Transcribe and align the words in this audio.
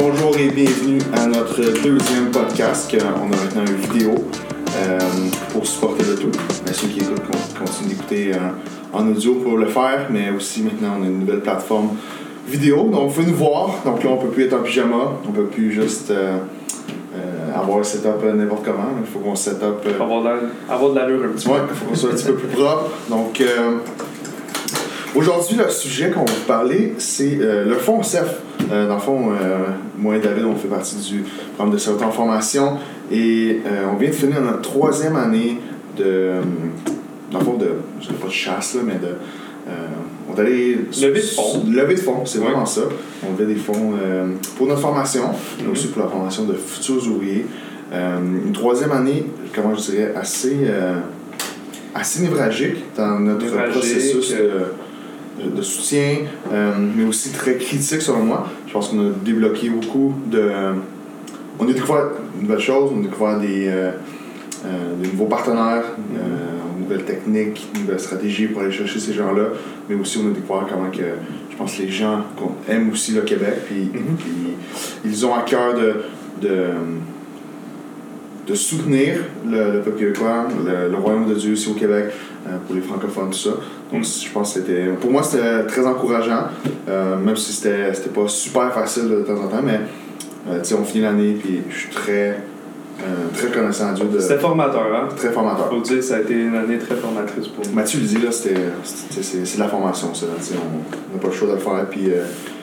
Bonjour 0.00 0.36
et 0.38 0.48
bienvenue 0.50 1.00
à 1.12 1.26
notre 1.26 1.56
deuxième 1.60 2.30
podcast. 2.30 2.96
On 3.16 3.32
a 3.32 3.36
maintenant 3.36 3.64
une 3.66 3.74
vidéo 3.90 4.14
euh, 4.76 4.98
pour 5.52 5.66
supporter 5.66 6.04
le 6.04 6.14
tout. 6.14 6.30
À 6.68 6.72
ceux 6.72 6.86
qui 6.86 7.00
écoutent, 7.00 7.26
con- 7.26 7.64
continuent 7.64 7.88
d'écouter 7.88 8.30
euh, 8.32 8.38
en 8.92 9.08
audio 9.08 9.34
pour 9.34 9.56
le 9.56 9.66
faire, 9.66 10.06
mais 10.10 10.30
aussi 10.30 10.62
maintenant 10.62 10.98
on 11.00 11.02
a 11.02 11.06
une 11.06 11.18
nouvelle 11.20 11.40
plateforme 11.40 11.88
vidéo. 12.46 12.84
Donc 12.92 13.08
vous 13.08 13.14
pouvez 13.14 13.26
nous 13.26 13.36
voir. 13.36 13.70
Donc 13.84 14.04
là 14.04 14.10
on 14.10 14.18
peut 14.18 14.28
plus 14.28 14.44
être 14.44 14.54
en 14.54 14.62
pyjama, 14.62 15.14
on 15.28 15.32
peut 15.32 15.46
plus 15.46 15.72
juste 15.72 16.12
euh, 16.12 16.38
avoir 17.52 17.78
un 17.80 17.82
setup 17.82 18.22
n'importe 18.22 18.64
comment. 18.64 18.90
Il 19.00 19.06
faut 19.06 19.18
qu'on 19.18 19.34
set 19.34 19.60
up. 19.64 19.84
Avoir 20.00 20.24
avoir 20.70 20.90
de 20.92 20.96
l'allure 20.96 21.24
un 21.24 21.28
petit 21.32 21.48
Ouais, 21.48 21.58
il 21.68 21.74
faut 21.76 21.86
qu'on 21.86 21.94
soit 21.96 22.10
un 22.10 22.14
petit 22.14 22.26
peu 22.26 22.34
plus 22.34 22.48
propre. 22.56 22.90
Donc, 23.10 23.42
aujourd'hui, 25.16 25.56
le 25.56 25.68
sujet 25.70 26.10
qu'on 26.10 26.24
va 26.24 26.32
vous 26.32 26.46
parler, 26.46 26.94
c'est 26.98 27.34
le 27.40 27.74
fonds 27.74 28.04
CEF. 28.04 28.42
Dans 28.70 28.94
le 28.94 29.00
fond, 29.00 29.30
moi 29.98 30.16
et 30.16 30.20
David, 30.20 30.44
on 30.44 30.54
fait 30.56 30.68
partie 30.68 30.96
du 30.96 31.24
programme 31.54 31.72
de 31.74 31.78
sécurité 31.78 32.04
en 32.04 32.10
formation 32.12 32.76
et 33.10 33.60
euh, 33.66 33.86
on 33.92 33.96
vient 33.96 34.10
de 34.10 34.14
finir 34.14 34.40
notre 34.40 34.62
troisième 34.62 35.16
année 35.16 35.58
de. 35.96 36.04
euh, 36.04 36.42
Dans 37.30 37.40
le 37.40 37.44
fond, 37.44 37.54
de. 37.56 37.68
Je 38.00 38.08
pas 38.12 38.26
de 38.28 38.32
chasse, 38.32 38.74
là, 38.76 38.80
mais 38.84 38.94
de. 38.94 39.06
euh, 39.68 39.72
on 40.30 40.36
est 40.36 40.40
allé. 40.40 40.78
Levée 41.02 41.20
de 41.20 41.26
fonds. 41.26 41.64
Levée 41.70 41.94
de 41.94 42.00
fonds, 42.00 42.24
c'est 42.24 42.38
Ouais. 42.38 42.44
vraiment 42.46 42.64
ça. 42.66 42.82
On 43.26 43.32
levait 43.32 43.52
des 43.52 43.58
fonds 43.60 43.92
euh, 44.02 44.28
pour 44.56 44.66
notre 44.66 44.80
formation, 44.80 45.24
mais 45.58 45.64
Mhm. 45.66 45.72
aussi 45.72 45.88
pour 45.88 46.02
la 46.02 46.08
formation 46.08 46.44
de 46.44 46.54
futurs 46.54 47.06
ouvriers. 47.08 47.46
Une 47.92 48.52
troisième 48.52 48.92
année, 48.92 49.24
comment 49.54 49.74
je 49.74 49.90
dirais, 49.90 50.12
assez, 50.14 50.56
assez 51.94 52.20
névralgique 52.22 52.76
dans 52.96 53.18
notre 53.18 53.46
processus 53.70 54.34
de, 54.34 55.48
de 55.56 55.62
soutien, 55.62 56.18
mais 56.94 57.04
aussi 57.04 57.30
très 57.32 57.56
critique 57.56 58.02
selon 58.02 58.24
moi. 58.24 58.46
Je 58.68 58.72
pense 58.74 58.88
qu'on 58.88 59.00
a 59.00 59.10
débloqué 59.24 59.70
beaucoup 59.70 60.14
de. 60.26 60.50
on 61.58 61.64
a 61.68 61.72
découvert 61.72 62.10
de 62.36 62.42
nouvelles 62.42 62.60
choses, 62.60 62.92
on 62.94 63.00
a 63.00 63.02
découvert 63.02 63.40
des, 63.40 63.66
euh, 63.66 63.90
euh, 64.66 64.94
des 65.02 65.08
nouveaux 65.08 65.24
partenaires, 65.24 65.84
euh, 66.16 66.78
nouvelles 66.78 67.04
techniques, 67.04 67.66
nouvelles 67.80 67.98
stratégies 67.98 68.46
pour 68.48 68.60
aller 68.62 68.70
chercher 68.70 69.00
ces 69.00 69.14
gens-là, 69.14 69.44
mais 69.88 69.94
aussi 69.94 70.18
on 70.22 70.28
a 70.30 70.34
découvert 70.34 70.66
comment 70.68 70.90
que 70.90 70.98
je 71.50 71.56
pense 71.56 71.76
que 71.76 71.82
les 71.82 71.90
gens 71.90 72.24
aiment 72.68 72.90
aussi 72.92 73.12
le 73.12 73.22
Québec, 73.22 73.54
puis, 73.66 73.84
Mhm. 73.92 74.16
puis 74.18 74.30
ils 75.04 75.26
ont 75.26 75.34
à 75.34 75.42
cœur 75.42 75.74
de, 75.74 76.02
de, 76.46 76.56
de 78.48 78.54
soutenir 78.54 79.18
le, 79.48 79.72
le 79.72 79.80
peuple 79.80 79.98
québécois, 79.98 80.46
le, 80.66 80.88
le 80.90 80.96
royaume 80.96 81.28
de 81.28 81.34
Dieu 81.34 81.52
ici 81.52 81.68
au 81.70 81.74
Québec, 81.74 82.06
euh, 82.46 82.56
pour 82.66 82.74
les 82.74 82.80
francophones, 82.80 83.30
tout 83.30 83.38
ça. 83.38 83.50
Donc 83.92 84.04
je 84.04 84.30
pense 84.32 84.54
que 84.54 84.60
c'était, 84.60 84.86
pour 85.00 85.10
moi 85.10 85.22
c'était 85.22 85.64
très 85.66 85.86
encourageant, 85.86 86.44
euh, 86.88 87.16
même 87.16 87.36
si 87.36 87.52
c'était, 87.52 87.92
c'était 87.94 88.10
pas 88.10 88.26
super 88.28 88.72
facile 88.72 89.08
de 89.08 89.20
temps 89.22 89.34
en 89.44 89.48
temps, 89.48 89.62
mais 89.62 89.80
euh, 90.48 90.58
tu 90.60 90.64
sais, 90.70 90.74
on 90.74 90.84
finit 90.84 91.04
l'année, 91.04 91.36
puis 91.38 91.60
je 91.68 91.76
suis 91.76 91.88
très, 91.90 92.40
euh, 93.00 93.04
très 93.34 93.48
reconnaissant 93.48 93.88
à 93.90 93.92
Dieu 93.92 94.06
de 94.06 94.18
C'était 94.18 94.38
formateur, 94.38 94.86
hein? 94.94 95.08
très 95.14 95.30
formateur. 95.30 95.68
Faut 95.68 95.80
dire, 95.80 96.02
ça 96.02 96.16
a 96.16 96.20
été 96.20 96.34
une 96.34 96.54
année 96.56 96.78
très 96.78 96.96
formatrice 96.96 97.48
pour 97.48 97.64
moi. 97.66 97.74
Mathieu 97.82 98.00
le 98.00 98.06
dit, 98.06 98.18
là, 98.18 98.32
c'était, 98.32 98.54
c'était- 98.82 99.22
c'est, 99.22 99.44
c'est 99.44 99.56
de 99.58 99.62
la 99.62 99.68
formation, 99.68 100.14
ça. 100.14 100.26
là, 100.26 100.32
tu 100.38 100.44
sais, 100.44 100.54
on 100.56 101.14
n'a 101.16 101.20
pas 101.20 101.28
le 101.28 101.34
choix 101.34 101.48
de 101.48 101.52
le 101.52 101.58
faire. 101.58 101.86
Puis, 101.90 102.08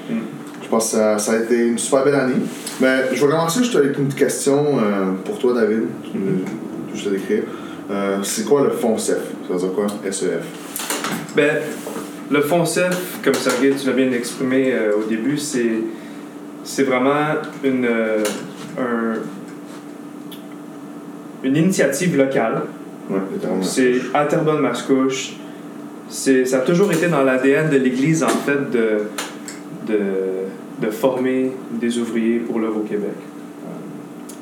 Mm. 0.09 0.20
Je 0.66 0.69
pense 0.69 0.91
que 0.91 0.97
ça, 0.97 1.17
ça 1.19 1.33
a 1.33 1.38
été 1.38 1.67
une 1.67 1.77
super 1.77 2.03
belle 2.03 2.16
année. 2.16 2.33
Mais 2.81 3.03
je 3.13 3.23
vais 3.23 3.31
commencer 3.31 3.59
juste 3.59 3.75
avec 3.75 3.97
une 3.97 4.11
question 4.13 4.77
euh, 4.80 5.11
pour 5.23 5.38
toi, 5.39 5.53
David. 5.53 5.83
Je 6.03 6.19
vais 6.19 6.94
juste 6.94 7.05
te 7.05 7.09
décrire. 7.11 7.44
Euh, 7.91 8.17
c'est 8.23 8.45
quoi 8.45 8.63
le 8.63 8.71
fonds 8.71 8.97
CEF 8.97 9.17
Ça 9.47 9.53
veut 9.53 9.59
dire 9.59 9.73
quoi 9.73 9.86
SEF 10.11 10.41
Ben, 11.36 11.58
le 12.31 12.42
fonds 12.42 12.65
CEF, 12.65 13.20
comme 13.23 13.36
Sergei, 13.36 13.73
tu 13.80 13.86
l'as 13.87 13.93
bien 13.93 14.11
exprimé 14.11 14.73
euh, 14.73 14.93
au 14.99 15.03
début, 15.08 15.37
c'est, 15.37 15.81
c'est 16.64 16.83
vraiment 16.83 17.36
une, 17.64 17.86
un- 17.86 19.20
une 21.43 21.55
initiative 21.55 22.17
locale. 22.17 22.64
Ouais. 23.09 23.20
C'est 23.61 23.93
à 24.15 24.26
Terrebonne-Mascouche. 24.26 25.33
C'est, 26.09 26.45
ça 26.45 26.58
a 26.58 26.61
toujours 26.61 26.92
été 26.92 27.08
dans 27.08 27.23
l'ADN 27.23 27.70
de 27.70 27.77
l'Église, 27.77 28.23
en 28.23 28.27
fait, 28.30 28.71
de, 28.71 28.97
de, 29.87 29.99
de 30.81 30.89
former 30.89 31.52
des 31.71 31.97
ouvriers 31.99 32.39
pour 32.39 32.59
l'œuvre 32.59 32.77
au 32.77 32.83
Québec. 32.83 33.13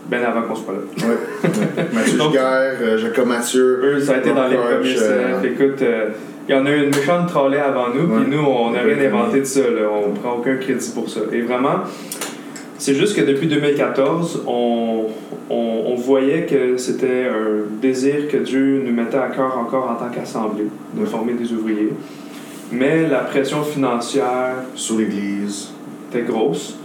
Bien 0.10 0.22
avant 0.24 0.42
qu'on 0.42 0.56
soit 0.56 0.74
là. 0.74 1.08
Ouais. 1.08 1.50
Mathieu 1.94 2.18
Donc- 2.18 2.32
Giguère, 2.32 2.74
euh, 2.82 2.98
Jacob 2.98 3.28
Mathieu. 3.28 3.80
Eux, 3.84 4.00
ça 4.02 4.16
a 4.16 4.18
été 4.18 4.34
dans 4.34 4.48
les 4.48 4.58
premiers 4.58 4.96
euh. 5.00 5.42
Écoute, 5.44 5.82
euh, 5.82 6.10
il 6.48 6.54
y 6.54 6.58
en 6.58 6.66
a 6.66 6.72
eu 6.72 6.84
une 6.84 6.90
méchante 6.90 7.30
trolley 7.30 7.58
avant 7.60 7.88
nous, 7.94 8.08
puis 8.10 8.26
nous, 8.30 8.44
on 8.44 8.72
n'a 8.72 8.82
rien 8.82 9.00
inventé 9.08 9.40
de 9.40 9.46
ça. 9.46 9.62
Là. 9.62 9.88
On 9.90 10.12
prend 10.12 10.34
aucun 10.40 10.58
crédit 10.58 10.92
pour 10.94 11.10
ça. 11.10 11.22
Et 11.32 11.40
vraiment, 11.42 11.84
c'est 12.78 12.96
juste 12.96 13.16
que 13.16 13.22
depuis 13.22 13.48
2014, 13.48 14.44
on, 14.46 15.06
on, 15.50 15.84
on 15.88 15.96
voyait 15.96 16.46
que 16.46 16.76
c'était 16.76 17.28
un 17.30 17.62
désir 17.82 18.28
que 18.30 18.38
Dieu 18.38 18.84
nous 18.86 18.92
mettait 18.92 19.18
à 19.18 19.30
cœur 19.30 19.58
encore 19.58 19.90
en 19.90 19.96
tant 19.96 20.14
qu'assemblée, 20.14 20.68
de 20.96 21.06
former 21.06 21.34
des 21.34 21.50
ouvriers. 21.54 21.94
Mais 22.74 23.08
la 23.08 23.20
pression 23.20 23.64
financière 23.64 24.56
Sur 24.76 24.98
l'Église. 24.98 25.70
Était 26.14 26.26
grosse. 26.26 26.78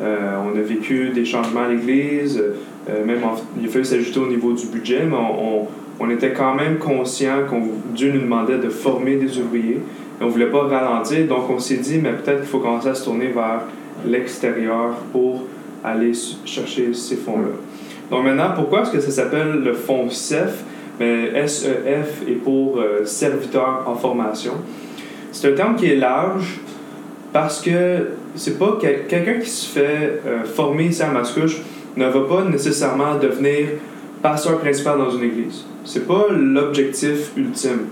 Euh, 0.00 0.36
on 0.44 0.56
a 0.56 0.62
vécu 0.62 1.10
des 1.10 1.24
changements 1.24 1.62
à 1.62 1.68
l'Église, 1.68 2.40
euh, 2.88 3.04
même 3.04 3.20
il 3.60 3.66
a 3.66 3.70
fallu 3.70 3.84
s'ajouter 3.84 4.20
au 4.20 4.28
niveau 4.28 4.52
du 4.52 4.66
budget, 4.66 5.02
mais 5.04 5.16
on, 6.00 6.10
était 6.10 6.32
quand 6.32 6.54
même 6.54 6.78
conscient 6.78 7.40
que 7.50 7.56
Dieu 7.94 8.12
nous 8.12 8.20
demandait 8.20 8.58
de 8.58 8.68
former 8.68 9.16
des 9.16 9.38
ouvriers. 9.38 9.80
Et 10.20 10.24
on 10.24 10.28
voulait 10.28 10.50
pas 10.50 10.62
ralentir, 10.62 11.26
donc 11.26 11.50
on 11.50 11.58
s'est 11.58 11.76
dit, 11.76 11.98
mais 11.98 12.12
peut-être 12.12 12.40
qu'il 12.40 12.48
faut 12.48 12.60
commencer 12.60 12.88
à 12.88 12.94
se 12.94 13.04
tourner 13.04 13.28
vers 13.28 13.62
l'extérieur 14.06 14.94
pour 15.12 15.44
aller 15.84 16.12
chercher 16.44 16.94
ces 16.94 17.16
fonds-là. 17.16 17.50
Donc 18.10 18.24
maintenant, 18.24 18.52
pourquoi 18.54 18.82
est-ce 18.82 18.92
que 18.92 19.00
ça 19.00 19.10
s'appelle 19.10 19.60
le 19.64 19.72
fonds 19.74 20.08
CEF? 20.08 20.64
Mais 20.98 21.46
SEF 21.46 22.22
est 22.26 22.32
pour 22.42 22.78
euh, 22.78 23.04
serviteur 23.04 23.84
en 23.86 23.94
formation. 23.94 24.54
C'est 25.30 25.52
un 25.52 25.54
terme 25.54 25.76
qui 25.76 25.86
est 25.86 25.96
large 25.96 26.60
parce 27.32 27.60
que 27.60 28.08
c'est 28.38 28.58
pas 28.58 28.78
quel- 28.80 29.06
quelqu'un 29.06 29.40
qui 29.40 29.50
se 29.50 29.66
fait 29.66 30.20
euh, 30.26 30.44
former 30.44 30.86
ici 30.86 31.02
à 31.02 31.10
Mascouche 31.10 31.58
ne 31.96 32.06
va 32.06 32.20
pas 32.20 32.44
nécessairement 32.44 33.16
devenir 33.16 33.68
pasteur 34.22 34.58
principal 34.58 34.98
dans 34.98 35.10
une 35.10 35.24
église. 35.24 35.64
C'est 35.84 36.06
pas 36.06 36.26
l'objectif 36.30 37.32
ultime. 37.36 37.86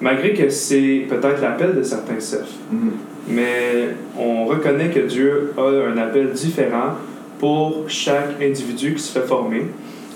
Malgré 0.00 0.34
que 0.34 0.48
c'est 0.50 1.06
peut-être 1.08 1.40
l'appel 1.40 1.76
de 1.76 1.82
certains 1.82 2.18
CEF. 2.18 2.46
Mhm. 2.72 2.90
Mais 3.28 3.88
on 4.18 4.44
reconnaît 4.46 4.90
que 4.90 5.00
Dieu 5.00 5.52
a 5.56 5.62
un 5.92 5.96
appel 5.98 6.30
différent 6.32 6.94
pour 7.38 7.84
chaque 7.88 8.40
individu 8.42 8.94
qui 8.94 9.02
se 9.02 9.16
fait 9.18 9.26
former. 9.26 9.66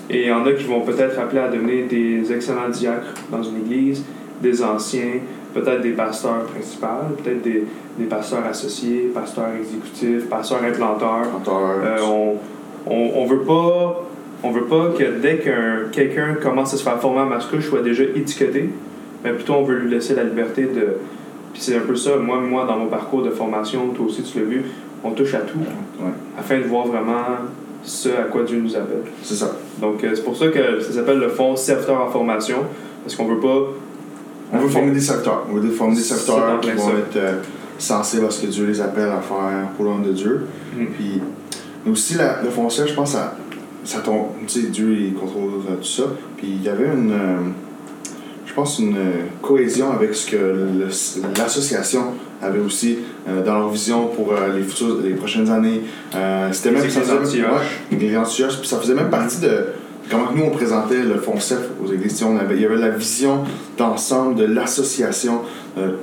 Et 0.09 0.23
il 0.23 0.27
y 0.27 0.31
en 0.31 0.45
a 0.45 0.51
qui 0.53 0.63
vont 0.65 0.81
peut-être 0.81 1.17
appeler 1.19 1.41
à 1.41 1.47
devenir 1.49 1.85
des 1.89 2.31
excellents 2.33 2.69
diacres 2.69 3.13
dans 3.31 3.43
une 3.43 3.57
église, 3.65 4.03
des 4.41 4.61
anciens, 4.63 5.19
peut-être 5.61 5.81
des 5.81 5.91
pasteurs 5.91 6.43
principaux, 6.45 6.87
peut-être 7.23 7.41
des, 7.41 7.65
des 7.97 8.05
pasteurs 8.05 8.45
associés, 8.45 9.11
pasteurs 9.13 9.49
exécutifs, 9.59 10.29
pasteurs 10.29 10.63
implanteurs. 10.63 11.27
Euh, 11.47 11.97
on, 12.05 12.35
on, 12.89 13.11
on 13.15 13.25
veut 13.25 13.41
pas 13.41 14.03
on 14.43 14.51
veut 14.51 14.65
pas 14.65 14.89
que 14.97 15.19
dès 15.19 15.37
qu'un 15.37 15.89
quelqu'un 15.91 16.35
commence 16.41 16.73
à 16.73 16.77
se 16.77 16.83
faire 16.83 16.99
former 16.99 17.21
à 17.21 17.25
Mascouche 17.25 17.67
soit 17.69 17.81
déjà 17.81 18.03
étiqueté, 18.03 18.69
mais 19.23 19.31
plutôt 19.33 19.53
on 19.55 19.63
veut 19.63 19.77
lui 19.79 19.89
laisser 19.89 20.13
la 20.15 20.23
liberté 20.23 20.63
de 20.63 20.97
puis 21.53 21.61
c'est 21.61 21.75
un 21.75 21.79
peu 21.81 21.95
ça 21.95 22.17
moi 22.17 22.37
moi 22.39 22.65
dans 22.65 22.77
mon 22.77 22.85
parcours 22.87 23.23
de 23.23 23.31
formation 23.31 23.87
toi 23.95 24.05
aussi 24.05 24.21
tu 24.21 24.37
l'as 24.39 24.45
vu 24.45 24.63
on 25.03 25.11
touche 25.11 25.33
à 25.33 25.39
tout 25.39 25.57
Ouais. 25.99 26.11
afin 26.39 26.59
de 26.59 26.65
voir 26.65 26.85
vraiment 26.85 27.23
ce 27.81 28.09
à 28.09 28.23
quoi 28.31 28.43
Dieu 28.43 28.59
nous 28.61 28.75
appelle 28.75 29.01
C'est 29.23 29.33
ça. 29.33 29.55
donc 29.81 30.03
euh, 30.03 30.11
c'est 30.13 30.23
pour 30.23 30.37
ça 30.37 30.49
que 30.49 30.79
ça 30.81 30.91
s'appelle 30.91 31.17
le 31.17 31.29
fonds 31.29 31.55
serviteur 31.55 31.99
en 31.99 32.07
formation 32.11 32.57
parce 33.03 33.15
qu'on 33.15 33.25
veut 33.25 33.39
pas 33.39 33.69
On 34.53 34.59
veut 34.59 34.69
former 34.69 34.91
des 34.91 35.01
secteurs. 35.01 35.45
On 35.49 35.55
veut 35.55 35.69
former 35.71 35.95
des 35.95 36.01
secteurs 36.01 36.59
qui 36.61 36.71
vont 36.71 36.89
être 36.97 37.15
euh, 37.17 37.33
sensibles 37.77 38.25
à 38.25 38.31
ce 38.31 38.41
que 38.41 38.47
Dieu 38.47 38.65
les 38.65 38.79
appelle 38.81 39.09
à 39.09 39.21
faire 39.21 39.69
pour 39.75 39.85
l'homme 39.85 40.03
de 40.03 40.11
Dieu. 40.13 40.41
Mm. 40.75 40.85
Puis, 40.97 41.21
mais 41.85 41.91
aussi, 41.91 42.15
la- 42.15 42.41
le 42.41 42.49
foncier, 42.49 42.85
je 42.87 42.93
pense, 42.93 43.11
ça, 43.11 43.35
ça 43.83 43.99
tombe. 43.99 44.27
Tu 44.47 44.61
sais, 44.61 44.67
Dieu, 44.67 44.95
il 44.99 45.13
contrôle 45.13 45.51
euh, 45.69 45.75
tout 45.77 45.83
ça. 45.87 46.03
Puis, 46.37 46.47
il 46.47 46.63
y 46.63 46.69
avait 46.69 46.85
une. 46.85 47.11
euh, 47.11 47.37
je 48.45 48.53
pense 48.53 48.79
une 48.79 48.97
euh, 48.97 49.11
cohésion 49.41 49.91
avec 49.91 50.15
ce 50.15 50.31
que 50.31 50.37
l'association 51.37 52.13
avait 52.41 52.59
aussi 52.59 52.99
euh, 53.27 53.43
dans 53.43 53.53
leur 53.59 53.69
vision 53.69 54.07
pour 54.07 54.31
euh, 54.33 54.55
les, 54.57 54.63
futures, 54.63 54.97
les 55.03 55.11
prochaines 55.13 55.49
années. 55.51 55.81
Euh, 56.15 56.49
C'était 56.51 56.71
même 56.71 56.89
ça 56.89 57.01
faisait- 57.01 57.41
ouais, 57.41 57.47
les 57.91 57.97
puis 57.97 58.67
ça 58.67 58.77
faisait 58.79 58.93
même 58.95 59.09
partie 59.09 59.39
de 59.41 59.65
comment 60.09 60.31
nous 60.35 60.43
on 60.43 60.49
présentait 60.51 61.01
le 61.01 61.15
fonds 61.15 61.39
CEF 61.39 61.59
aux 61.83 61.91
églises. 61.91 62.23
On 62.23 62.37
avait, 62.37 62.55
il 62.55 62.61
y 62.61 62.65
avait 62.65 62.77
la 62.77 62.89
vision 62.89 63.43
d'ensemble 63.77 64.35
de 64.35 64.45
l'association. 64.45 65.41
Euh, 65.77 65.93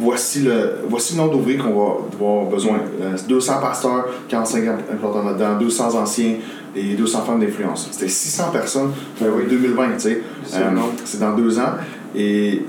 voici 0.00 0.40
le, 0.40 0.78
voici 0.88 1.14
le 1.14 1.22
nombre 1.22 1.32
d'ouvriers 1.32 1.58
qu'on 1.58 1.72
va 1.72 1.94
avoir 2.14 2.46
besoin. 2.46 2.80
Euh, 3.00 3.16
200 3.28 3.60
pasteurs, 3.60 4.06
45 4.28 4.64
implantants 4.92 5.24
là-dedans, 5.24 5.58
200 5.58 5.94
anciens 5.96 6.34
et 6.76 6.94
200 6.94 7.22
femmes 7.22 7.40
d'influence. 7.40 7.88
C'était 7.90 8.08
600 8.08 8.50
personnes 8.52 8.90
Ben 9.20 9.28
oui. 9.34 9.44
2020, 9.48 9.86
tu 9.92 10.00
sais. 10.00 10.22
C'est 10.44 10.58
Euh, 10.58 10.70
c'est 11.04 11.20
dans 11.20 11.34
deux 11.34 11.58
ans. 11.58 11.74
Et 12.14 12.62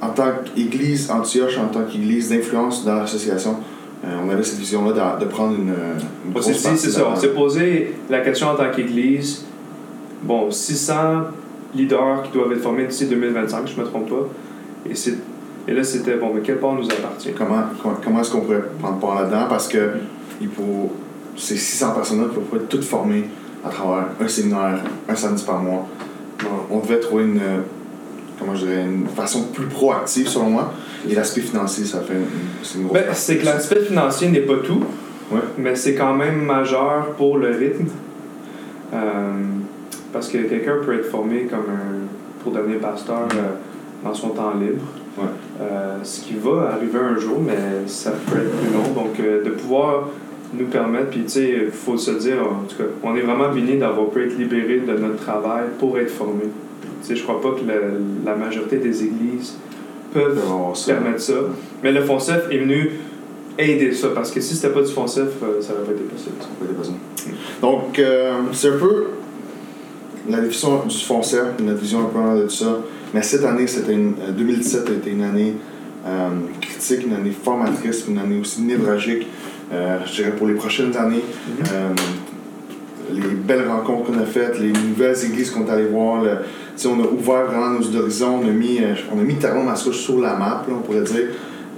en 0.00 0.08
tant 0.10 0.32
qu'église 0.44 1.10
Antioche, 1.10 1.58
en 1.58 1.68
tant 1.68 1.84
qu'église 1.84 2.30
d'influence 2.30 2.84
dans 2.84 2.96
l'association, 2.96 3.56
euh, 4.04 4.08
on 4.24 4.28
avait 4.28 4.42
cette 4.42 4.58
vision-là 4.58 4.92
de, 4.92 5.24
de 5.24 5.28
prendre 5.28 5.54
une, 5.54 5.72
une 6.26 6.42
c'est 6.42 6.76
ça, 6.76 7.08
on 7.10 7.16
s'est 7.16 7.32
posé 7.32 7.94
la 8.10 8.20
question 8.20 8.48
en 8.48 8.54
tant 8.54 8.70
qu'Église. 8.70 9.45
Bon, 10.22 10.50
600 10.50 10.94
leaders 11.74 12.22
qui 12.24 12.32
doivent 12.32 12.52
être 12.52 12.62
formés 12.62 12.84
d'ici 12.86 13.06
2025, 13.06 13.66
je 13.68 13.76
ne 13.78 13.84
me 13.84 13.90
trompe 13.90 14.08
pas. 14.08 14.28
Et, 14.90 14.94
c'est- 14.94 15.18
et 15.68 15.72
là, 15.72 15.82
c'était, 15.84 16.14
bon, 16.16 16.32
mais 16.34 16.40
quelle 16.40 16.58
part 16.58 16.74
nous 16.74 16.86
appartient? 16.88 17.32
Comment, 17.36 17.62
comment, 17.82 17.94
comment 18.02 18.20
est-ce 18.20 18.30
qu'on 18.30 18.40
pourrait 18.40 18.62
prendre 18.80 18.98
part 18.98 19.14
là-dedans? 19.22 19.46
Parce 19.48 19.68
que 19.68 19.78
il 20.40 20.48
faut, 20.48 20.92
ces 21.36 21.56
600 21.56 21.92
personnes-là 21.94 22.24
ne 22.24 22.28
peuvent 22.30 22.44
pas 22.44 22.56
être 22.56 22.68
toutes 22.68 22.84
formées 22.84 23.24
à 23.64 23.68
travers 23.68 24.06
un 24.20 24.28
séminaire, 24.28 24.80
un 25.08 25.14
samedi 25.14 25.44
par 25.44 25.58
mois. 25.60 25.86
On 26.70 26.78
devait 26.80 27.00
trouver 27.00 27.24
une, 27.24 27.40
comment 28.38 28.54
je 28.54 28.66
dirais, 28.66 28.84
une 28.84 29.06
façon 29.08 29.44
plus 29.52 29.66
proactive, 29.66 30.28
selon 30.28 30.50
moi. 30.50 30.72
Et 31.08 31.14
l'aspect 31.14 31.40
financier, 31.40 31.84
ça 31.84 32.00
fait 32.00 32.14
une, 32.14 32.26
c'est 32.62 32.78
une 32.78 32.84
grosse 32.86 32.98
Ben, 33.00 33.04
c'est 33.12 33.36
que 33.38 33.44
l'aspect 33.44 33.80
financier 33.80 34.28
n'est 34.28 34.40
pas 34.40 34.56
tout, 34.64 34.82
Ouais. 35.32 35.40
mais 35.58 35.74
c'est 35.74 35.94
quand 35.94 36.14
même 36.14 36.42
majeur 36.44 37.06
pour 37.16 37.38
le 37.38 37.48
rythme. 37.48 37.86
Euh, 38.94 39.32
parce 40.12 40.28
que 40.28 40.38
quelqu'un 40.38 40.76
peut 40.84 40.94
être 40.94 41.06
formé 41.06 41.46
comme 41.50 41.66
un, 41.70 42.42
pour 42.42 42.52
devenir 42.52 42.78
pasteur 42.78 43.28
euh, 43.34 44.04
dans 44.04 44.14
son 44.14 44.28
temps 44.30 44.52
libre. 44.60 44.84
Ouais. 45.18 45.24
Euh, 45.62 45.96
ce 46.02 46.20
qui 46.20 46.34
va 46.34 46.72
arriver 46.74 46.98
un 46.98 47.18
jour, 47.18 47.38
mais 47.44 47.86
ça 47.86 48.10
peut 48.12 48.38
être 48.38 48.50
plus 48.58 48.72
long. 48.72 48.92
Donc, 49.02 49.18
euh, 49.20 49.42
de 49.42 49.50
pouvoir 49.50 50.08
nous 50.54 50.66
permettre, 50.66 51.06
puis 51.10 51.22
tu 51.22 51.28
sais, 51.30 51.54
il 51.66 51.70
faut 51.72 51.96
se 51.96 52.10
dire, 52.12 52.36
en 52.42 52.64
tout 52.68 52.76
cas, 52.76 52.84
on 53.02 53.16
est 53.16 53.22
vraiment 53.22 53.50
béni 53.52 53.78
d'avoir 53.78 54.08
pu 54.10 54.24
être 54.26 54.38
libéré 54.38 54.80
de 54.80 54.92
notre 54.92 55.16
travail 55.16 55.64
pour 55.78 55.98
être 55.98 56.10
formé. 56.10 56.44
Tu 57.02 57.08
sais, 57.08 57.16
je 57.16 57.22
crois 57.24 57.40
pas 57.40 57.50
que 57.52 57.60
le- 57.66 58.00
la 58.24 58.34
majorité 58.36 58.76
des 58.76 59.04
églises 59.04 59.56
peuvent 60.12 60.38
ça. 60.74 60.92
permettre 60.94 61.20
ça. 61.20 61.34
Mais 61.82 61.92
le 61.92 62.02
FONCEF 62.02 62.46
est 62.50 62.58
venu 62.58 62.90
aider 63.58 63.92
ça, 63.92 64.08
parce 64.14 64.30
que 64.30 64.40
si 64.40 64.54
c'était 64.54 64.72
pas 64.72 64.82
du 64.82 64.92
FONCEF, 64.92 65.28
ça 65.60 65.72
n'aurait 65.72 65.84
pas 65.86 65.92
été 65.92 66.04
possible. 66.04 66.34
Pas 66.60 66.66
des 66.66 66.74
besoins. 66.74 66.96
Donc, 67.60 68.00
c'est 68.52 68.68
un 68.68 68.78
peu 68.78 69.06
la 70.28 70.38
définition 70.38 70.84
du 70.86 70.96
foncier, 70.96 71.38
notre 71.62 71.78
vision 71.80 72.00
un 72.00 72.04
peu 72.04 72.18
en 72.18 72.36
de 72.36 72.48
ça. 72.48 72.78
Mais 73.14 73.22
cette 73.22 73.44
année, 73.44 73.66
c'était 73.66 73.92
une, 73.94 74.14
euh, 74.28 74.32
2017 74.32 74.88
a 74.88 74.92
été 74.92 75.10
une 75.10 75.22
année 75.22 75.54
euh, 76.06 76.28
critique, 76.60 77.06
une 77.06 77.14
année 77.14 77.30
formatrice, 77.30 78.04
une 78.08 78.18
année 78.18 78.38
aussi 78.40 78.62
névragique, 78.62 79.26
euh, 79.72 79.98
je 80.06 80.12
dirais, 80.22 80.32
pour 80.36 80.46
les 80.46 80.54
prochaines 80.54 80.96
années. 80.96 81.22
Euh, 81.72 81.90
les 83.12 83.20
belles 83.20 83.68
rencontres 83.68 84.10
qu'on 84.10 84.18
a 84.18 84.24
faites, 84.26 84.58
les 84.58 84.72
nouvelles 84.72 85.16
églises 85.24 85.50
qu'on 85.50 85.64
est 85.66 85.70
allé 85.70 85.84
voir, 85.86 86.22
le- 86.22 86.38
on 86.86 87.00
a 87.02 87.06
ouvert 87.06 87.46
vraiment 87.46 87.70
nos 87.70 87.96
horizons, 87.96 88.40
on 88.42 88.48
a 88.48 88.50
mis, 88.50 88.80
on 89.14 89.18
a 89.18 89.22
mis 89.22 89.36
sur 89.92 90.20
la 90.20 90.34
map, 90.36 90.64
là, 90.68 90.74
on 90.76 90.80
pourrait 90.82 91.02
dire. 91.02 91.28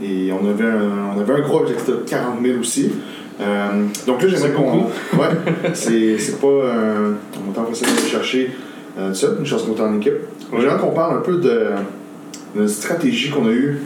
Et 0.03 0.31
on 0.33 0.49
avait 0.49 0.65
un, 0.65 1.15
on 1.17 1.21
avait 1.21 1.35
un 1.35 1.41
gros 1.41 1.61
objectif 1.61 1.87
de 1.87 1.95
40 2.07 2.37
000 2.43 2.59
aussi. 2.61 2.91
Euh, 3.41 3.85
donc 4.07 4.23
là, 4.23 4.29
qu'on. 4.51 4.63
beaucoup. 4.63 4.91
Ouais, 5.19 5.29
c'est 5.75 6.19
c'est 6.19 6.41
pas 6.41 6.73
un 6.73 7.61
un 7.61 7.65
facile 7.65 7.87
d'aller 7.87 8.09
chercher 8.09 8.51
euh, 8.99 9.15
ça, 9.15 9.29
une 9.39 9.47
chose 9.47 9.65
qu'on 9.65 9.81
en 9.83 9.97
équipe. 9.97 10.15
Ouais. 10.53 10.61
J'aimerais 10.61 10.79
qu'on 10.79 10.91
parle 10.91 11.19
un 11.19 11.21
peu 11.21 11.37
de, 11.37 11.41
de 12.55 12.61
notre 12.63 12.71
stratégie 12.71 13.31
qu'on 13.31 13.47
a 13.47 13.53
eue, 13.53 13.81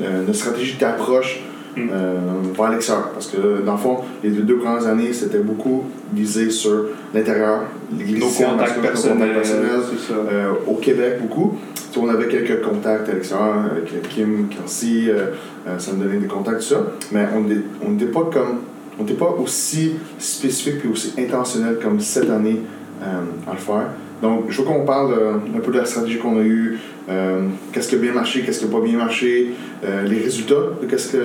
euh, 0.00 0.22
notre 0.24 0.38
stratégie 0.38 0.76
d'approche 0.78 1.42
Mm. 1.76 1.88
euh, 1.92 2.18
vers 2.56 2.70
l'extérieur. 2.70 3.10
Parce 3.10 3.28
que 3.28 3.62
dans 3.64 3.72
le 3.72 3.78
fond, 3.78 3.98
les 4.22 4.30
deux, 4.30 4.42
deux 4.42 4.56
premières 4.56 4.86
années, 4.86 5.12
c'était 5.12 5.38
beaucoup 5.38 5.84
visé 6.12 6.50
sur 6.50 6.86
l'intérieur, 7.14 7.62
Nos 7.92 8.26
contacts 8.26 8.80
personnels, 8.80 9.34
personnels, 9.34 9.80
ça. 9.98 10.14
euh, 10.14 10.52
au 10.66 10.74
Québec 10.74 11.14
beaucoup. 11.22 11.58
On 11.96 12.08
avait 12.08 12.28
quelques 12.28 12.62
contacts 12.62 13.08
à 13.08 13.12
l'extérieur 13.12 13.64
avec 13.72 14.08
Kim, 14.08 14.46
Kelsey, 14.48 15.08
euh, 15.08 15.32
euh, 15.66 15.78
ça 15.78 15.92
me 15.92 16.04
donnait 16.04 16.18
des 16.18 16.28
contacts, 16.28 16.58
tout 16.60 16.74
ça. 16.74 16.86
Mais 17.10 17.26
on 17.34 17.90
n'était 17.90 18.06
pas 18.06 18.30
comme. 18.32 18.60
On 18.98 19.02
n'était 19.02 19.18
pas 19.18 19.34
aussi 19.42 19.94
spécifique 20.18 20.84
et 20.84 20.88
aussi 20.88 21.14
intentionnel 21.18 21.78
comme 21.82 21.98
cette 22.00 22.30
année 22.30 22.60
euh, 23.02 23.50
à 23.50 23.52
le 23.52 23.58
faire. 23.58 23.88
Donc, 24.22 24.44
je 24.50 24.58
veux 24.60 24.68
qu'on 24.68 24.84
parle 24.84 25.14
euh, 25.14 25.34
un 25.56 25.60
peu 25.60 25.72
de 25.72 25.78
la 25.78 25.86
stratégie 25.86 26.18
qu'on 26.18 26.38
a 26.38 26.42
eue, 26.42 26.78
euh, 27.08 27.46
qu'est-ce 27.72 27.88
qui 27.88 27.94
a 27.94 27.98
bien 27.98 28.12
marché, 28.12 28.42
qu'est-ce 28.42 28.60
qui 28.60 28.66
n'a 28.66 28.72
pas 28.72 28.84
bien 28.84 28.98
marché, 28.98 29.52
euh, 29.82 30.02
les 30.02 30.20
résultats 30.20 30.76
de 30.80 30.86
qu'est-ce 30.86 31.12
que 31.12 31.18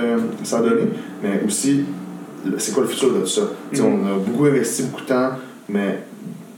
ça 0.43 0.59
a 0.59 0.61
donné, 0.61 0.83
mais 1.21 1.41
aussi, 1.45 1.83
c'est 2.57 2.73
quoi 2.73 2.83
le 2.83 2.89
futur 2.89 3.13
de 3.13 3.19
tout 3.19 3.27
ça? 3.27 3.41
Mhm. 3.73 3.81
On 3.85 4.05
a 4.07 4.17
beaucoup 4.25 4.45
investi 4.45 4.83
beaucoup 4.83 5.01
de 5.01 5.07
temps, 5.07 5.31
mais 5.67 5.99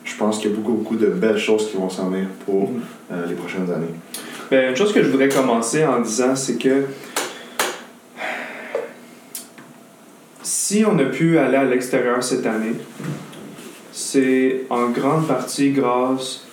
je 0.07 0.15
pense 0.15 0.39
qu'il 0.39 0.50
y 0.50 0.54
a 0.54 0.56
beaucoup, 0.56 0.71
beaucoup 0.71 0.95
de 0.95 1.07
belles 1.07 1.38
choses 1.38 1.69
qui 1.69 1.75
vont 1.77 1.89
s'en 1.89 2.09
venir 2.09 2.27
pour 2.45 2.69
Mhm. 2.71 2.81
euh, 3.12 3.25
les 3.27 3.36
prochaines 3.36 3.69
années. 3.71 3.94
Ben, 4.50 4.69
une 4.69 4.75
chose 4.75 4.94
que 4.94 5.04
je 5.04 5.09
voudrais 5.09 5.27
commencer 5.30 5.86
en 5.86 6.00
disant, 6.00 6.33
c'est 6.36 6.56
que 6.57 6.86
si 10.42 10.83
on 10.86 10.98
a 11.00 11.04
pu 11.06 11.38
aller 11.38 11.57
à 11.57 11.65
l'extérieur 11.65 12.24
cette 12.24 12.45
année, 12.45 12.74
c'est 13.92 14.62
en 14.69 14.89
grande 14.89 15.27
partie 15.27 15.71
grâce 15.71 16.45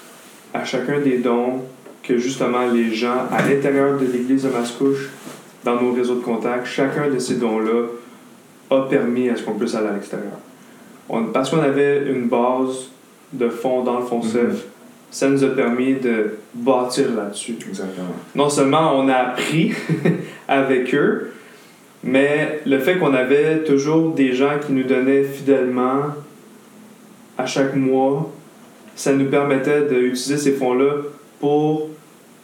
à 0.52 0.64
chacun 0.64 1.00
des 1.00 1.18
dons 1.18 1.62
que 2.02 2.18
justement 2.18 2.66
les 2.66 2.92
gens 2.92 3.26
à 3.30 3.42
l'intérieur 3.48 3.98
de 3.98 4.06
l'église 4.06 4.42
de 4.44 4.48
Mascouche, 4.50 5.10
dans 5.64 5.80
nos 5.80 5.92
réseaux 5.92 6.16
de 6.16 6.20
contacts, 6.24 6.66
chacun 6.66 7.08
de 7.08 7.18
ces 7.18 7.36
dons-là 7.36 7.86
a 8.70 8.82
permis 8.88 9.28
à 9.30 9.36
ce 9.36 9.42
qu'on 9.42 9.54
puisse 9.54 9.74
aller 9.74 9.88
à 9.88 9.92
l'extérieur. 9.92 10.32
On- 11.08 11.24
parce 11.26 11.50
qu'on 11.50 11.60
avait 11.62 12.06
une 12.10 12.28
base 12.28 12.88
de 13.34 13.48
fonds 13.48 13.82
dans 13.84 13.98
le 14.00 14.04
FONCEF, 14.06 14.42
Mhm. 14.42 14.56
ça 15.10 15.28
nous 15.28 15.44
a 15.44 15.48
permis 15.48 15.94
de 15.94 16.34
bâtir 16.54 17.14
là-dessus 17.14 17.56
Exactement. 17.68 18.14
non 18.34 18.48
seulement 18.48 18.98
on 18.98 19.08
a 19.08 19.14
appris 19.14 19.72
avec 20.48 20.94
eux, 20.94 21.32
mais 22.02 22.60
le 22.66 22.78
fait 22.78 22.98
qu'on 22.98 23.14
avait 23.14 23.64
toujours 23.64 24.14
des 24.14 24.32
gens 24.34 24.58
qui 24.64 24.72
nous 24.72 24.84
donnaient 24.84 25.24
fidèlement 25.24 26.14
à 27.38 27.46
chaque 27.46 27.74
mois, 27.74 28.30
ça 28.94 29.12
nous 29.12 29.26
permettait 29.26 29.82
d'utiliser 29.88 30.36
ces 30.36 30.52
fonds-là 30.52 30.92
pour 31.40 31.88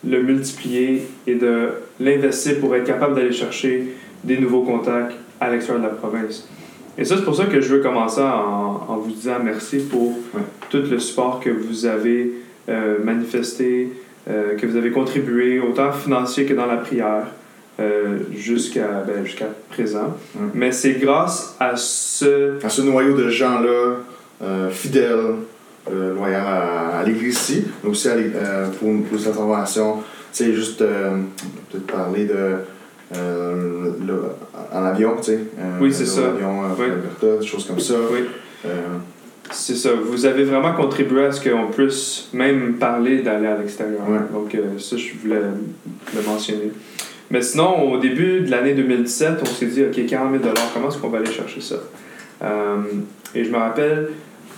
le 0.06 0.22
multiplier 0.22 1.02
et 1.26 1.34
de 1.34 1.68
l'investir 2.00 2.58
pour 2.58 2.74
être 2.74 2.84
capable 2.86 3.14
d'aller 3.14 3.32
chercher 3.32 3.94
des 4.24 4.38
nouveaux 4.38 4.62
contacts 4.62 5.12
à 5.40 5.50
l'extérieur 5.50 5.82
de 5.84 5.88
la 5.88 5.94
province. 5.94 6.48
Et 6.98 7.04
ça, 7.04 7.16
c'est 7.16 7.24
pour 7.24 7.36
ça 7.36 7.46
que 7.46 7.60
je 7.60 7.74
veux 7.74 7.80
commencer 7.80 8.20
en, 8.20 8.84
en 8.88 8.96
vous 8.96 9.10
disant 9.12 9.36
merci 9.42 9.78
pour 9.78 10.10
Ouais. 10.34 10.42
tout 10.68 10.82
le 10.90 10.98
support 10.98 11.40
que 11.40 11.50
vous 11.50 11.86
avez 11.86 12.32
euh, 12.68 12.98
manifesté, 13.02 13.92
euh, 14.28 14.56
que 14.56 14.66
vous 14.66 14.76
avez 14.76 14.90
contribué, 14.90 15.60
autant 15.60 15.92
financier 15.92 16.44
que 16.44 16.54
dans 16.54 16.66
la 16.66 16.76
prière, 16.76 17.26
euh, 17.80 18.18
jusqu'à 18.34 19.02
ben, 19.06 19.24
présent. 19.70 20.16
Ouais. 20.34 20.48
Mais 20.54 20.72
c'est 20.72 20.94
grâce 20.94 21.56
à 21.58 21.76
ce... 21.76 22.64
À 22.64 22.68
ce 22.68 22.82
noyau 22.82 23.16
de 23.16 23.28
gens-là, 23.30 23.96
euh, 24.42 24.68
fidèles, 24.70 25.34
loyaux 25.90 26.36
à, 26.36 26.98
à 26.98 27.02
l'église 27.04 27.34
ici, 27.36 27.64
mais 27.82 27.90
aussi 27.90 28.08
à 28.08 28.14
pour 28.78 28.90
plus 29.08 29.24
d'informations. 29.24 29.96
Tu 30.32 30.44
sais, 30.44 30.52
juste 30.52 30.78
peut-être 30.78 31.86
parler 31.86 32.26
de. 32.26 32.56
Euh, 33.16 33.90
le- 34.06 34.22
en 34.72 34.84
avion, 34.84 35.16
tu 35.16 35.24
sais. 35.24 35.38
euh, 35.58 35.78
Oui, 35.80 35.92
c'est 35.92 36.06
ça. 36.06 36.20
L'avion 36.22 36.62
euh, 36.64 36.68
Oui. 36.78 36.84
Alberta, 36.84 37.40
des 37.40 37.46
choses 37.46 37.66
comme 37.66 37.80
ça. 37.80 37.94
Oui. 38.12 38.20
C'est 39.52 39.74
ça. 39.74 39.90
Vous 39.94 40.26
avez 40.26 40.44
vraiment 40.44 40.72
contribué 40.74 41.24
à 41.24 41.32
ce 41.32 41.48
qu'on 41.48 41.66
puisse 41.72 42.28
même 42.32 42.74
parler 42.74 43.18
d'aller 43.22 43.48
à 43.48 43.56
l'extérieur. 43.56 44.08
Ouais. 44.08 44.18
Donc, 44.32 44.56
ça, 44.78 44.96
je 44.96 45.08
voulais 45.20 45.40
le 46.14 46.22
mentionner. 46.22 46.70
Mais 47.32 47.42
sinon, 47.42 47.90
au 47.92 47.98
début 47.98 48.40
de 48.40 48.50
l'année 48.50 48.74
2017, 48.74 49.38
on 49.42 49.44
s'est 49.46 49.66
dit, 49.66 49.82
OK, 49.84 50.06
40 50.06 50.40
000 50.42 50.54
comment 50.74 50.88
est-ce 50.88 50.98
qu'on 50.98 51.08
va 51.08 51.18
aller 51.18 51.30
chercher 51.32 51.60
ça? 51.60 51.76
Euh, 52.42 52.76
et 53.34 53.44
je 53.44 53.50
me 53.50 53.56
rappelle, 53.56 54.10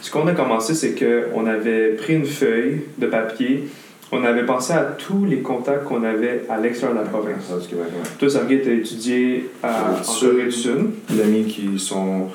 ce 0.02 0.10
qu'on 0.10 0.26
a 0.26 0.32
commencé, 0.32 0.74
c'est 0.74 0.94
qu'on 0.94 1.46
avait 1.46 1.90
pris 1.90 2.14
une 2.14 2.26
feuille 2.26 2.82
de 2.98 3.06
papier, 3.06 3.68
on 4.12 4.22
avait 4.24 4.44
pensé 4.44 4.72
à 4.74 4.82
tous 4.98 5.24
les 5.24 5.38
contacts 5.40 5.84
qu'on 5.84 6.04
avait 6.04 6.44
à 6.48 6.58
l'extérieur 6.58 6.98
de 6.98 7.02
la 7.04 7.08
province. 7.08 7.44
ça, 7.48 7.56
du 7.58 7.66
Québec, 7.66 7.86
ouais. 7.92 8.08
Toi, 8.18 8.28
Sergei, 8.30 8.60
tu 8.62 8.70
as 8.70 8.74
étudié 8.74 9.50
à, 9.62 9.90
en 9.90 10.20
Corée 10.20 10.44
du 10.44 10.52
Sud. 10.52 10.90
Des 11.10 11.22
amis 11.22 11.44
qui 11.44 11.78
sont 11.78 12.28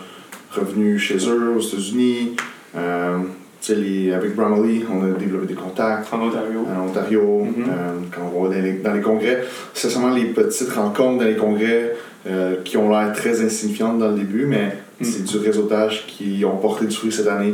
revenus 0.51 0.99
chez 1.01 1.17
eux 1.29 1.53
aux 1.55 1.61
États-Unis. 1.61 2.35
Euh, 2.75 3.17
les- 3.69 4.13
avec 4.13 4.33
Bramley, 4.35 4.81
on 4.89 5.03
a 5.03 5.09
développé 5.17 5.47
des 5.47 5.53
contacts. 5.53 6.11
en 6.13 6.21
Ontario. 6.21 6.65
en 6.75 6.85
Ontario, 6.87 7.43
Mhm. 7.43 7.65
euh, 7.69 7.91
quand 8.15 8.21
on 8.33 8.43
va 8.43 8.55
dans 8.55 8.61
les, 8.61 8.73
dans 8.73 8.93
les 8.93 9.01
congrès. 9.01 9.43
C'est 9.73 9.89
seulement 9.89 10.11
les 10.15 10.25
petites 10.25 10.69
rencontres 10.71 11.19
dans 11.19 11.25
les 11.29 11.35
congrès 11.35 11.95
euh, 12.29 12.55
qui 12.63 12.75
ont 12.77 12.89
l'air 12.89 13.13
très 13.13 13.41
insignifiantes 13.41 13.99
dans 13.99 14.09
le 14.09 14.15
début, 14.15 14.45
mais 14.45 14.75
Mhm. 14.99 15.05
c'est 15.05 15.23
du 15.23 15.37
réseautage 15.37 16.05
qui 16.07 16.43
ont 16.45 16.57
porté 16.57 16.85
du 16.85 16.95
fruit 16.95 17.11
cette 17.11 17.27
année 17.27 17.53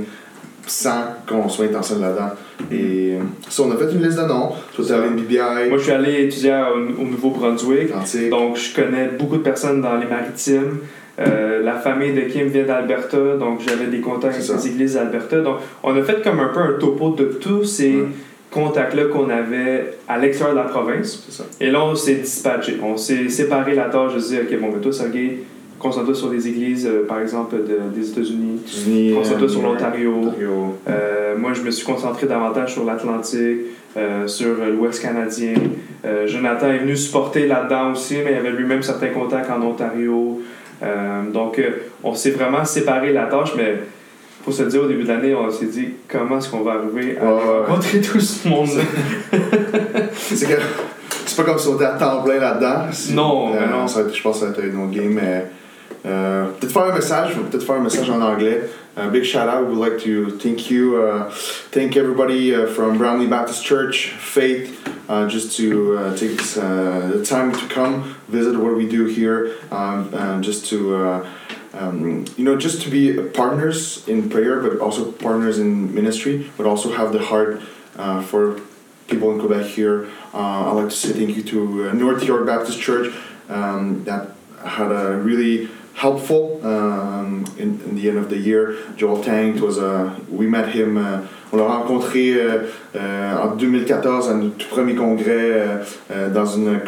sans 0.65 1.03
qu'on 1.27 1.49
soit 1.49 1.65
intentionnel 1.65 2.09
là-dedans. 2.09 2.35
Et 2.71 3.13
ça, 3.49 3.63
on 3.63 3.71
a 3.71 3.77
fait 3.77 3.91
une 3.91 4.03
liste 4.03 4.17
de 4.19 4.25
noms. 4.25 4.51
Toi, 4.75 4.85
à 4.91 5.05
une 5.07 5.15
BBI, 5.15 5.37
Moi, 5.69 5.77
je 5.77 5.83
suis 5.83 5.91
allé 5.91 6.23
étudier 6.25 6.53
au, 6.73 7.01
au 7.01 7.05
Nouveau-Brunswick. 7.05 7.89
Donc, 8.29 8.57
je 8.57 8.73
connais 8.75 9.09
beaucoup 9.19 9.37
de 9.37 9.41
personnes 9.43 9.81
dans 9.81 9.97
les 9.97 10.07
maritimes. 10.07 10.79
Euh, 11.19 11.61
la 11.61 11.73
famille 11.75 12.13
de 12.13 12.21
Kim 12.21 12.47
vient 12.47 12.63
d'Alberta, 12.63 13.17
donc 13.37 13.59
j'avais 13.67 13.85
des 13.85 13.99
contacts 13.99 14.35
avec 14.35 14.47
les 14.63 14.67
églises 14.67 14.93
d'Alberta. 14.95 15.41
Donc, 15.41 15.57
on 15.83 15.95
a 15.95 16.01
fait 16.01 16.23
comme 16.23 16.39
un 16.39 16.47
peu 16.47 16.59
un 16.59 16.73
topo 16.79 17.11
de 17.11 17.25
tous 17.25 17.65
ces 17.65 17.91
Ouais. 17.97 18.07
contacts-là 18.49 19.05
qu'on 19.05 19.29
avait 19.29 19.93
à 20.07 20.17
l'extérieur 20.17 20.55
de 20.55 20.61
la 20.61 20.67
province. 20.67 21.23
Ça. 21.29 21.43
Et 21.59 21.69
là, 21.69 21.83
on 21.83 21.93
s'est 21.95 22.15
dispatché. 22.15 22.77
On 22.83 22.97
s'est 22.97 23.29
séparé 23.29 23.75
la 23.75 23.85
tâche 23.85 24.17
se 24.17 24.29
dire, 24.29 24.41
OK, 24.51 24.59
bon, 24.59 24.69
mais 24.73 24.81
toi, 24.81 24.91
Sergei, 24.93 25.39
concentre-toi 25.83 26.15
sur 26.15 26.31
les 26.31 26.47
églises, 26.47 26.87
euh, 26.87 27.05
par 27.07 27.19
exemple, 27.21 27.55
de- 27.57 27.79
des 27.95 28.09
États-Unis. 28.09 29.13
Concentre-toi 29.15 29.45
euh, 29.47 29.51
sur 29.51 29.61
l'Ontario. 29.61 30.13
Ontario. 30.15 30.77
Euh, 30.89 31.35
moi, 31.37 31.51
je 31.53 31.61
me 31.61 31.69
suis 31.71 31.85
concentré 31.85 32.25
davantage 32.25 32.73
sur 32.73 32.85
l'Atlantique, 32.85 33.59
euh, 33.97 34.25
sur 34.27 34.47
euh, 34.59 34.71
l'Ouest 34.75 35.01
canadien. 35.01 35.53
Euh, 36.05 36.25
Jonathan 36.25 36.67
est 36.71 36.79
venu 36.79 36.95
supporter 36.97 37.45
là-dedans 37.47 37.91
aussi, 37.91 38.15
mais 38.25 38.31
il 38.31 38.37
avait 38.37 38.51
lui-même 38.51 38.81
certains 38.81 39.09
contacts 39.09 39.49
en 39.51 39.61
Ontario. 39.61 40.41
Euh, 40.81 41.21
donc, 41.31 41.59
euh, 41.59 41.69
on 42.03 42.13
s'est 42.15 42.31
vraiment 42.31 42.65
séparé 42.65 43.13
la 43.13 43.25
tâche, 43.25 43.53
mais 43.55 43.75
faut 44.43 44.51
se 44.51 44.63
dire, 44.63 44.81
au 44.83 44.87
début 44.87 45.03
de 45.03 45.07
l'année, 45.09 45.33
on 45.35 45.49
s'est 45.51 45.67
dit 45.67 45.89
comment 46.09 46.37
est-ce 46.39 46.49
qu'on 46.49 46.61
va 46.61 46.73
arriver 46.73 47.17
à 47.17 47.23
Ouais, 47.25 47.31
ouais. 47.31 47.65
rencontrer 47.67 48.01
tout 48.01 48.19
ce 48.19 48.47
monde-là? 48.47 48.83
C'est 50.13 50.47
que 50.47 50.59
c'est 51.25 51.37
pas 51.37 51.43
comme 51.43 51.57
si 51.59 51.67
on 51.69 51.75
était 51.75 51.85
à 51.85 51.91
temps 51.97 52.21
plein 52.21 52.39
là-dedans. 52.39 52.87
Non, 53.13 53.53
mais 53.53 53.65
non. 53.71 53.87
ça 53.87 54.01
va 54.01 54.09
être- 54.09 54.15
je 54.15 54.21
pense 54.21 54.39
que 54.39 54.45
ça 54.45 54.51
va 54.51 54.57
être 54.57 54.65
une 54.65 54.83
autre 54.83 54.91
game, 54.91 55.13
mais 55.13 55.45
euh, 56.05 56.51
peut-être 56.59 56.73
faire 56.73 56.83
un 56.83 56.93
message, 56.93 57.35
peut-être 57.35 57.63
faire 57.63 57.75
un 57.75 57.83
message 57.83 58.09
en 58.09 58.21
anglais. 58.21 58.69
A 58.95 59.09
big 59.09 59.23
shout 59.23 59.49
out. 59.49 59.67
We'd 59.67 59.77
like 59.77 59.97
to 60.03 60.37
thank 60.37 60.69
you, 60.69 61.01
uh, 61.01 61.31
thank 61.71 61.97
everybody 61.97 62.53
uh, 62.53 62.67
from 62.67 62.99
Brownlee 62.99 63.25
Baptist 63.25 63.65
Church, 63.65 64.09
Faith, 64.09 64.87
uh, 65.09 65.27
just 65.27 65.57
to 65.57 65.97
uh, 65.97 66.15
take 66.15 66.39
uh, 66.57 67.07
the 67.07 67.25
time 67.25 67.53
to 67.53 67.67
come 67.69 68.15
visit 68.27 68.55
what 68.55 68.75
we 68.75 68.87
do 68.87 69.05
here, 69.05 69.55
um, 69.71 70.41
just 70.43 70.67
to. 70.67 71.25
Um, 71.75 72.25
you 72.37 72.43
know, 72.43 72.55
just 72.55 72.83
to 72.83 72.91
be 72.91 73.19
partners 73.31 74.07
in 74.07 74.29
prayer, 74.29 74.59
but 74.59 74.79
also 74.79 75.11
partners 75.11 75.57
in 75.57 75.91
ministry, 75.95 76.51
but 76.55 76.67
also 76.67 76.91
have 76.91 77.11
the 77.13 77.17
heart 77.17 77.63
for 78.27 78.61
people 79.07 79.31
in 79.31 79.39
Quebec 79.39 79.65
here. 79.65 80.07
I'd 80.35 80.73
like 80.73 80.89
to 80.89 80.95
say 80.95 81.13
thank 81.13 81.35
you 81.35 81.41
to 81.41 81.91
North 81.93 82.23
York 82.23 82.45
Baptist 82.45 82.79
Church 82.79 83.11
um, 83.49 84.03
that 84.03 84.32
had 84.65 84.91
a 84.91 85.17
really 85.17 85.69
helpful 85.95 86.59
um, 86.65 87.45
in, 87.57 87.79
in 87.85 87.95
the 87.95 88.09
end 88.09 88.17
of 88.17 88.29
the 88.29 88.37
year. 88.37 88.75
Joel 88.97 89.23
Tank 89.23 89.61
was 89.61 89.77
a, 89.77 90.19
we 90.29 90.47
met 90.47 90.69
him, 90.69 90.97
uh, 90.97 91.25
on 91.53 91.57
l'a 91.57 91.65
rencontré 91.65 92.33
euh, 92.33 92.63
euh, 92.95 93.37
en 93.37 93.55
2014 93.55 94.29
à 94.29 94.33
notre 94.33 94.67
premier 94.69 94.95
congrès 94.95 95.67
euh, 96.11 96.29
dans 96.33 96.45
une 96.45 96.79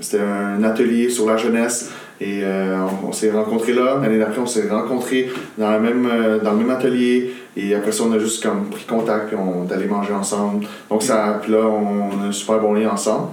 c'était 0.00 0.22
un 0.22 0.62
atelier 0.62 1.08
sur 1.08 1.26
la 1.26 1.36
jeunesse 1.36 1.90
et 2.20 2.42
on, 3.06 3.12
s'est 3.12 3.30
rencontrés 3.30 3.72
là. 3.72 3.98
L'année 4.00 4.18
d'après, 4.18 4.40
on 4.40 4.46
s'est 4.46 4.68
rencontrés 4.68 5.28
dans, 5.58 5.70
la 5.70 5.78
même, 5.78 6.08
dans 6.42 6.52
le 6.52 6.56
même 6.58 6.70
atelier. 6.70 7.32
Et 7.56 7.74
après 7.74 7.92
ça, 7.92 8.04
on 8.06 8.12
a 8.12 8.18
juste 8.18 8.42
comme 8.42 8.66
pris 8.70 8.84
contact 8.84 9.32
et 9.32 9.36
on 9.36 9.66
est 9.66 9.72
allé 9.72 9.86
manger 9.86 10.12
ensemble. 10.12 10.66
Donc 10.90 11.02
ça, 11.02 11.38
puis 11.42 11.52
là, 11.52 11.60
on 11.66 12.22
a 12.22 12.28
un 12.28 12.32
super 12.32 12.58
bon 12.58 12.74
lien 12.74 12.90
ensemble. 12.90 13.28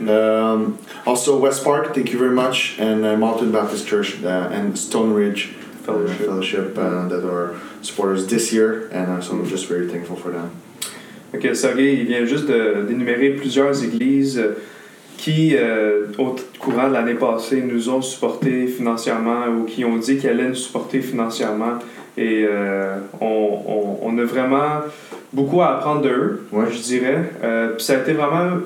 Um, 0.00 0.78
also, 1.06 1.38
West 1.38 1.62
Park, 1.64 1.94
thank 1.94 2.10
you 2.12 2.18
very 2.18 2.34
much, 2.34 2.76
and 2.78 3.04
uh, 3.04 3.16
Malton 3.16 3.52
Baptist 3.52 3.86
Church 3.86 4.22
uh, 4.24 4.48
and 4.52 4.76
Stone 4.76 5.12
Ridge 5.14 5.50
Fellowship. 5.84 6.20
uh, 6.20 6.24
Fellowship 6.24 6.78
uh, 6.78 7.08
that 7.08 7.24
are 7.24 7.54
supporters 7.82 8.26
this 8.26 8.52
year, 8.52 8.88
and 8.92 9.08
uh, 9.10 9.20
so 9.20 9.32
I'm 9.34 9.46
just 9.46 9.66
very 9.68 9.88
thankful 9.88 10.16
for 10.16 10.30
them. 10.30 10.50
Ok, 11.32 11.54
Sergei, 11.54 11.94
il 12.00 12.06
vient 12.06 12.24
juste 12.24 12.46
d'énumérer 12.48 13.30
plusieurs 13.36 13.82
églises 13.84 14.38
euh, 14.38 14.54
qui, 15.16 15.54
euh, 15.56 16.06
au 16.18 16.36
courant 16.58 16.88
de 16.88 16.92
l'année 16.94 17.14
passée, 17.14 17.60
nous 17.62 17.88
ont 17.88 18.02
supportés 18.02 18.66
financièrement 18.66 19.46
ou 19.48 19.64
qui 19.64 19.84
ont 19.84 19.96
dit 19.96 20.16
qu'ils 20.18 20.30
allaient 20.30 20.48
nous 20.48 20.54
supporter 20.54 21.00
financièrement. 21.00 21.78
Et 22.16 22.46
euh, 22.48 22.98
on, 23.20 23.26
on- 23.66 23.98
on 24.02 24.18
a 24.18 24.24
vraiment 24.24 24.82
beaucoup 25.32 25.60
à 25.62 25.76
apprendre 25.76 26.02
d'eux, 26.02 26.46
Ouais. 26.52 26.66
je 26.70 26.78
dirais. 26.78 27.30
Puis 27.76 27.84
ça 27.84 27.94
a 27.94 27.96
été 28.02 28.12
vraiment 28.12 28.58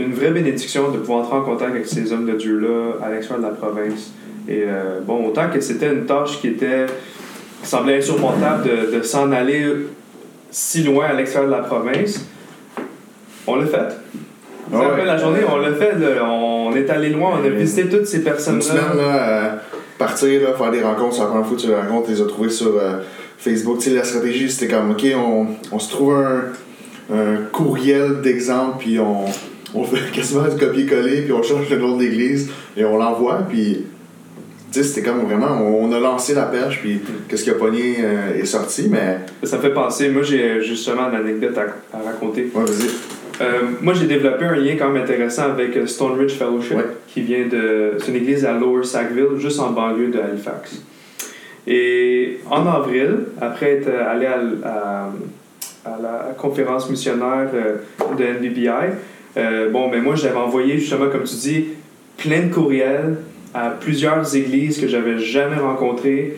une 0.00 0.12
vraie 0.14 0.30
bénédiction 0.30 0.90
de 0.90 0.98
pouvoir 0.98 1.20
entrer 1.24 1.36
en 1.36 1.42
contact 1.42 1.70
avec 1.70 1.86
ces 1.86 2.12
hommes 2.12 2.26
de 2.26 2.32
Dieu-là 2.32 2.94
à 3.04 3.10
l'extérieur 3.10 3.44
de 3.44 3.50
la 3.50 3.54
province. 3.54 4.12
Et 4.48 4.64
euh, 4.66 5.00
bon, 5.04 5.26
autant 5.26 5.48
que 5.52 5.60
c'était 5.60 5.92
une 5.92 6.06
tâche 6.06 6.40
qui 6.40 6.48
était 6.48 6.86
qui 7.62 7.68
semblait 7.68 7.98
insurmontable 7.98 8.64
de, 8.64 8.96
de 8.98 9.02
s'en 9.02 9.30
aller 9.32 9.64
si 10.50 10.82
loin 10.82 11.06
à 11.06 11.12
l'extérieur 11.12 11.50
de 11.50 11.56
la 11.56 11.62
province, 11.62 12.26
on 13.46 13.56
l'a 13.56 13.66
fait. 13.66 13.78
Ah 14.72 14.78
Après 14.82 15.00
ouais. 15.02 15.06
la 15.06 15.16
journée, 15.18 15.40
on 15.50 15.58
l'a 15.58 15.72
fait. 15.74 15.92
là. 15.98 16.24
on 16.24 16.74
est 16.74 16.88
allé 16.90 17.10
loin, 17.10 17.38
on 17.40 17.44
a 17.44 17.48
visité 17.48 17.88
toutes 17.88 18.06
ces 18.06 18.18
Une 18.18 18.24
personnes-là. 18.24 18.62
semaine, 18.62 18.96
là, 18.96 19.28
euh, 19.28 19.56
partir, 19.98 20.42
là, 20.42 20.54
faire 20.54 20.70
des 20.70 20.82
rencontres, 20.82 21.14
c'est 21.16 21.20
la 21.20 21.26
première 21.26 21.46
fois 21.46 21.56
que 21.56 21.62
tu 21.62 21.68
les 21.68 21.74
rencontres, 21.74 22.06
tu 22.06 22.12
les 22.14 22.22
as 22.22 22.26
trouvées 22.26 22.50
sur 22.50 22.76
euh, 22.76 22.98
Facebook. 23.38 23.78
Tu 23.78 23.90
sais, 23.90 23.96
la 23.96 24.04
stratégie, 24.04 24.50
c'était 24.50 24.72
comme, 24.74 24.92
OK, 24.92 25.04
on, 25.16 25.46
on 25.72 25.78
se 25.78 25.90
trouve 25.90 26.14
un, 26.14 26.44
un 27.14 27.36
courriel 27.52 28.20
d'exemple, 28.22 28.76
puis 28.78 28.98
on, 29.00 29.24
on 29.74 29.84
fait 29.84 30.10
quasiment 30.12 30.44
du 30.48 30.56
copier-coller, 30.56 31.22
puis 31.22 31.32
on 31.32 31.42
change 31.42 31.68
le 31.70 31.78
nom 31.78 31.96
de 31.96 32.02
l'église, 32.02 32.50
et 32.76 32.84
on 32.84 32.96
l'envoie, 32.98 33.38
puis... 33.48 33.86
C'était 34.72 35.02
comme 35.02 35.24
vraiment, 35.24 35.60
on, 35.66 35.90
a 35.92 35.98
lancé 35.98 36.32
la 36.32 36.44
perche, 36.44 36.78
puis 36.80 37.00
qu'est-ce 37.28 37.42
qui 37.42 37.50
a 37.50 37.54
pogné 37.54 37.96
euh, 38.04 38.40
est 38.40 38.44
sorti, 38.46 38.86
mais... 38.88 39.18
Ça 39.42 39.56
me 39.56 39.62
fait 39.62 39.74
penser, 39.74 40.10
moi 40.10 40.22
j'ai 40.22 40.62
justement 40.62 41.08
une 41.10 41.16
anecdote 41.16 41.58
à, 41.58 41.96
à 41.98 42.00
raconter. 42.02 42.48
Ouais, 42.54 42.62
vas-y. 42.62 42.88
Euh, 43.42 43.62
moi 43.82 43.94
j'ai 43.94 44.06
développé 44.06 44.44
un 44.44 44.54
lien 44.54 44.76
quand 44.78 44.90
même 44.90 45.02
intéressant 45.02 45.50
avec 45.50 45.76
euh, 45.76 45.88
Stone 45.88 46.12
Ridge 46.20 46.34
Fellowship, 46.34 46.76
Ouais. 46.76 46.84
qui 47.08 47.22
vient 47.22 47.48
de. 47.48 47.94
C'est 47.98 48.10
une 48.12 48.16
église 48.18 48.44
à 48.44 48.52
Lower 48.52 48.84
Sackville, 48.84 49.38
juste 49.38 49.58
en 49.58 49.70
banlieue 49.72 50.06
de 50.06 50.20
Halifax. 50.20 50.82
Et 51.66 52.38
en 52.48 52.64
avril, 52.66 53.10
après 53.40 53.72
être 53.72 53.88
allé 53.88 54.26
à, 54.26 54.38
à- 54.64 55.10
à 55.84 55.98
la 56.00 56.34
conférence 56.38 56.88
missionnaire 56.90 57.48
euh, 57.54 57.76
de 58.16 58.24
NBBI, 58.24 58.92
euh, 59.36 59.70
bon, 59.70 59.88
ben 59.90 60.02
moi 60.02 60.14
j'avais 60.16 60.36
envoyé 60.36 60.78
justement, 60.78 61.08
comme 61.08 61.24
tu 61.24 61.36
dis, 61.36 61.64
plein 62.16 62.46
de 62.46 62.52
courriels 62.52 63.16
à 63.54 63.70
plusieurs 63.70 64.34
églises 64.36 64.80
que 64.80 64.86
j'avais 64.88 65.18
jamais 65.18 65.56
rencontrées 65.56 66.36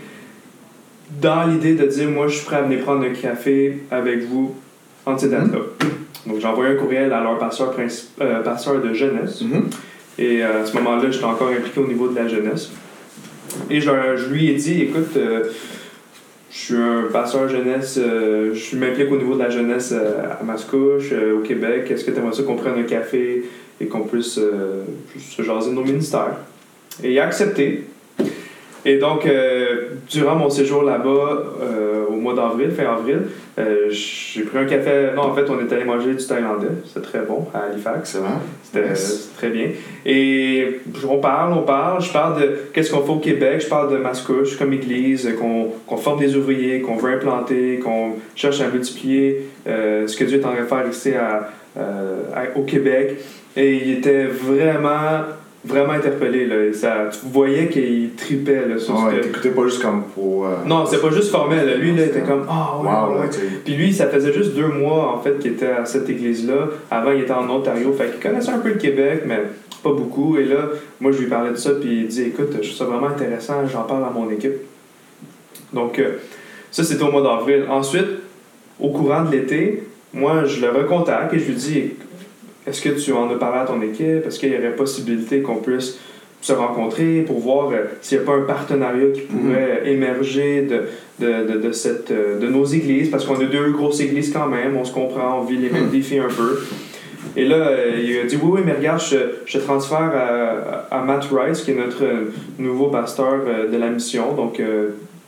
dans 1.21 1.45
l'idée 1.47 1.75
de 1.75 1.87
dire 1.87 2.09
moi 2.09 2.29
je 2.29 2.37
suis 2.37 2.47
prêt 2.47 2.57
à 2.57 2.63
venir 2.63 2.81
prendre 2.81 3.05
un 3.05 3.11
café 3.11 3.79
avec 3.91 4.25
vous 4.25 4.55
en 5.05 5.19
cette 5.19 5.31
date-là. 5.31 5.59
Donc 6.27 6.41
j'ai 6.41 6.47
envoyé 6.47 6.73
un 6.73 6.77
courriel 6.77 7.13
à 7.13 7.23
leur 7.23 7.39
pasteur, 7.39 7.77
princi- 7.77 8.09
euh, 8.21 8.41
pasteur 8.43 8.81
de 8.81 8.95
jeunesse. 8.95 9.43
Mhm. 9.43 9.65
Et 10.19 10.43
euh, 10.43 10.63
à 10.63 10.67
ce 10.67 10.75
moment-là, 10.77 11.11
j'étais 11.11 11.25
encore 11.25 11.49
impliqué 11.49 11.81
au 11.81 11.87
niveau 11.87 12.09
de 12.09 12.17
la 12.17 12.29
jeunesse. 12.29 12.71
Et 13.69 13.81
je, 13.81 13.91
lui 14.31 14.49
ai 14.51 14.55
dit, 14.55 14.83
écoute, 14.83 15.17
je 16.53 16.59
suis 16.59 16.77
un 16.77 17.05
pasteur 17.11 17.49
jeunesse, 17.49 17.99
euh, 17.99 18.55
je 18.55 18.77
m'implique 18.77 19.11
au 19.11 19.17
niveau 19.17 19.35
de 19.35 19.43
la 19.43 19.49
jeunesse 19.49 19.91
euh, 19.93 20.25
à 20.39 20.45
Mascouche, 20.45 21.11
euh, 21.13 21.39
au 21.39 21.41
Québec. 21.41 21.91
Est-ce 21.91 22.05
que 22.05 22.11
tu 22.11 22.19
aimerais 22.19 22.35
ça 22.35 22.43
qu'on 22.43 22.57
prenne 22.57 22.79
un 22.79 22.83
café 22.83 23.45
et 23.81 23.87
qu'on 23.87 24.03
puisse 24.03 24.35
se 24.35 25.43
jaser 25.43 25.71
de 25.71 25.75
nos 25.75 25.83
ministères? 25.83 26.37
Et 27.03 27.13
il 27.13 27.19
a 27.19 27.25
accepté. 27.25 27.85
Et 28.85 28.99
donc, 28.99 29.27
euh, 29.27 29.91
durant 30.11 30.35
mon 30.35 30.51
séjour 30.51 30.83
là-bas, 30.83 31.43
euh, 31.63 32.05
au 32.09 32.17
mois 32.17 32.35
d'avril, 32.35 32.71
fin 32.73 32.85
avril, 32.93 33.21
euh, 33.59 33.87
j'ai 33.91 34.43
pris 34.43 34.59
un 34.59 34.65
café. 34.65 35.11
Non, 35.15 35.23
en 35.23 35.35
fait, 35.35 35.45
on 35.49 35.61
est 35.61 35.73
allé 35.73 35.85
manger 35.85 36.15
du 36.15 36.27
thaïlandais. 36.27 36.67
C'était 36.87 37.07
très 37.07 37.21
bon 37.21 37.47
à 37.55 37.71
Halifax. 37.71 38.01
Excellent. 38.01 38.41
C'était 38.65 38.89
Yes. 38.89 39.31
très 39.37 39.51
bien. 39.51 39.69
Et 40.05 40.81
on 41.09 41.19
parle, 41.19 41.53
on 41.53 41.63
parle. 41.63 42.03
Je 42.03 42.13
parle 42.13 42.41
de 42.41 42.49
qu'est-ce 42.73 42.91
qu'on 42.91 43.03
fait 43.03 43.13
au 43.13 43.19
Québec. 43.21 43.61
Je 43.61 43.69
parle 43.69 43.93
de 43.93 43.99
Mascouche 43.99 44.57
comme 44.59 44.73
église, 44.73 45.29
qu'on 45.39 45.69
qu'on 45.87 45.97
forme 45.97 46.19
des 46.21 46.35
ouvriers, 46.37 46.81
qu'on 46.81 46.97
veut 46.97 47.13
implanter, 47.13 47.79
qu'on 47.79 48.15
cherche 48.35 48.61
à 48.63 48.69
multiplier 48.69 49.47
euh, 49.69 50.07
ce 50.09 50.17
que 50.17 50.25
Dieu 50.25 50.41
est 50.41 50.45
en 50.45 50.53
train 50.53 50.63
de 50.63 50.67
faire 50.67 50.89
ici 50.91 51.13
à, 51.15 51.51
euh, 51.79 52.23
à- 52.35 52.59
au 52.59 52.63
Québec. 52.63 53.17
Et 53.57 53.75
il 53.75 53.91
était 53.99 54.25
vraiment, 54.25 55.21
vraiment 55.65 55.93
interpellé. 55.93 56.47
Là. 56.47 56.73
Ça, 56.73 57.09
tu 57.13 57.19
voyais 57.33 57.69
qu'il 57.69 58.11
tripait 58.17 58.67
là, 58.69 58.79
sur 58.79 58.95
Ah 58.97 59.11
ce 59.11 59.17
ouais, 59.17 59.29
que- 59.33 59.49
pas 59.49 59.65
juste 59.65 59.83
comme 59.83 60.05
pour... 60.15 60.47
euh, 60.47 60.57
Non, 60.67 60.85
c'est 60.87 61.01
pas 61.01 61.11
juste 61.11 61.31
formel. 61.31 61.67
là. 61.67 61.75
Lui, 61.77 61.95
là, 61.95 62.03
il 62.05 62.09
était 62.09 62.21
comme 62.23 62.45
Ah, 62.49 62.79
ouais, 62.81 62.89
Wow, 62.89 63.15
ouais, 63.15 63.21
ouais. 63.27 63.29
Puis 63.65 63.75
lui, 63.75 63.93
ça 63.93 64.07
faisait 64.09 64.33
juste 64.33 64.55
deux 64.55 64.69
mois 64.69 65.15
en 65.17 65.21
fait 65.21 65.39
qu'il 65.39 65.53
était 65.53 65.67
à 65.71 65.85
cette 65.85 66.09
église-là. 66.09 66.69
Avant, 66.91 67.13
il 67.13 67.21
était 67.23 67.33
en 67.33 67.49
Ontario, 67.49 67.93
fait 67.93 68.11
qu'il 68.11 68.21
connaissait 68.21 68.51
un 68.51 68.59
peu 68.59 68.71
le 68.71 68.75
Québec, 68.77 69.23
mais 69.27 69.41
pas 69.83 69.93
beaucoup. 69.93 70.37
Et 70.37 70.45
là, 70.45 70.69
moi, 71.01 71.13
je 71.13 71.19
lui 71.19 71.27
parlais 71.27 71.51
de 71.51 71.57
ça, 71.57 71.71
puis 71.81 72.01
il 72.03 72.07
dit 72.09 72.23
Écoute, 72.23 72.51
je 72.55 72.69
trouve 72.69 72.73
ça 72.79 72.85
vraiment 72.85 73.09
intéressant, 73.09 73.67
j'en 73.71 73.83
parle 73.83 74.05
à 74.05 74.11
mon 74.11 74.31
équipe. 74.31 74.55
Donc, 75.73 75.99
euh, 75.99 76.17
ça, 76.71 76.85
c'était 76.85 77.03
au 77.03 77.11
mois 77.11 77.23
d'avril. 77.23 77.65
Ensuite, 77.71 78.07
au 78.81 78.91
courant 78.91 79.25
de 79.25 79.33
l'été, 79.33 79.85
moi, 80.13 80.45
je 80.45 80.61
le 80.61 80.71
recontacte 80.71 81.33
et 81.35 81.39
je 81.39 81.47
lui 81.47 81.55
dis 81.55 81.91
Est-ce 82.67 82.81
que 82.81 82.91
tu 82.91 83.13
en 83.13 83.29
as 83.31 83.35
parlé 83.39 83.59
à 83.61 83.65
ton 83.65 83.81
équipe? 83.83 84.27
Est-ce 84.27 84.39
qu'il 84.39 84.53
y 84.53 84.57
aurait 84.57 84.75
possibilité 84.77 85.41
qu'on 85.43 85.57
puisse 85.57 85.99
se 86.41 86.53
rencontrer 86.53 87.23
pour 87.27 87.39
voir 87.39 87.71
euh, 87.71 87.85
s'il 88.01 88.19
n'y 88.19 88.25
a 88.25 88.27
pas 88.27 88.33
un 88.37 88.43
partenariat 88.43 89.11
qui 89.15 89.21
pourrait 89.23 89.83
émerger 89.87 90.63
de, 90.63 91.25
de, 91.25 91.53
de, 91.53 91.59
de 91.59 91.73
cette, 91.73 92.11
euh, 92.11 92.39
de 92.41 92.49
nos 92.49 92.65
églises, 92.65 93.11
parce 93.11 93.25
qu'on 93.25 93.37
a 93.37 93.45
deux 93.45 93.71
grosses 93.71 94.01
églises 94.01 94.33
quand 94.33 94.49
même, 94.49 94.77
on 94.77 94.85
se 94.85 94.93
comprend, 94.93 95.39
on 95.41 95.45
vit 95.45 95.57
les 95.57 95.71
mêmes 95.71 95.89
défis 95.91 96.19
un 96.19 96.27
peu. 96.29 96.61
Et 97.37 97.45
là, 97.45 97.57
euh, 97.57 97.93
il 98.03 98.19
a 98.19 98.25
dit 98.25 98.37
Oui, 98.43 98.51
oui, 98.57 98.61
mais 98.67 98.73
regarde, 98.73 99.01
je, 99.01 99.17
je 99.47 99.59
transfère 99.59 100.11
à, 100.15 100.97
à 100.97 101.05
Matt 101.05 101.29
Rice, 101.33 101.63
qui 101.63 101.71
est 101.71 101.75
notre 101.77 102.03
nouveau 102.59 102.87
pasteur 102.89 103.41
euh, 103.47 103.71
de 103.71 103.77
la 103.77 103.91
mission. 103.91 104.35
Donc, 104.35 104.61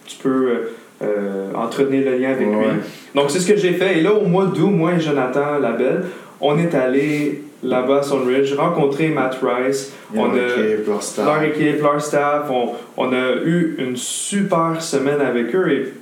tu 0.06 0.16
peux 0.22 0.28
euh, 0.48 0.54
euh, 1.02 1.52
entretenir 1.54 2.04
le 2.10 2.18
lien 2.18 2.30
avec 2.32 2.46
Ouais. 2.48 2.54
lui. 2.56 2.80
Donc, 3.14 3.30
c'est 3.30 3.38
ce 3.38 3.46
que 3.52 3.56
j'ai 3.56 3.72
fait. 3.72 3.98
Et 3.98 4.02
là, 4.02 4.12
au 4.12 4.26
mois 4.26 4.46
d'août, 4.46 4.70
moi 4.70 4.94
et 4.96 5.00
Jonathan 5.00 5.58
Labelle, 5.60 6.02
on 6.44 6.58
est 6.58 6.74
allé 6.74 7.42
là-bas 7.62 8.00
à 8.00 8.02
Sunridge, 8.02 8.52
rencontré 8.54 9.08
Matt 9.08 9.38
Rice. 9.42 9.94
On 10.14 10.30
a 10.30 10.36
équipe, 10.36 10.86
leur 10.86 11.02
staff. 11.02 11.24
Leur 11.24 11.42
équipe, 11.42 11.82
leur 11.82 12.00
staff. 12.02 12.50
On, 12.50 12.72
on, 12.98 13.12
a 13.12 13.32
eu 13.44 13.76
une 13.78 13.96
super 13.96 14.80
semaine 14.80 15.22
avec 15.22 15.54
eux 15.54 15.72
et 15.72 15.94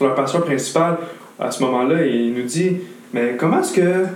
leur 0.00 0.14
pasteur 0.14 0.44
principal, 0.44 0.96
à 1.38 1.50
ce 1.50 1.62
moment-là, 1.64 2.06
il 2.06 2.32
nous 2.32 2.44
dit 2.44 2.78
Mais 3.12 3.36
comment 3.38 3.60
est-ce 3.60 3.74
que 3.74 4.06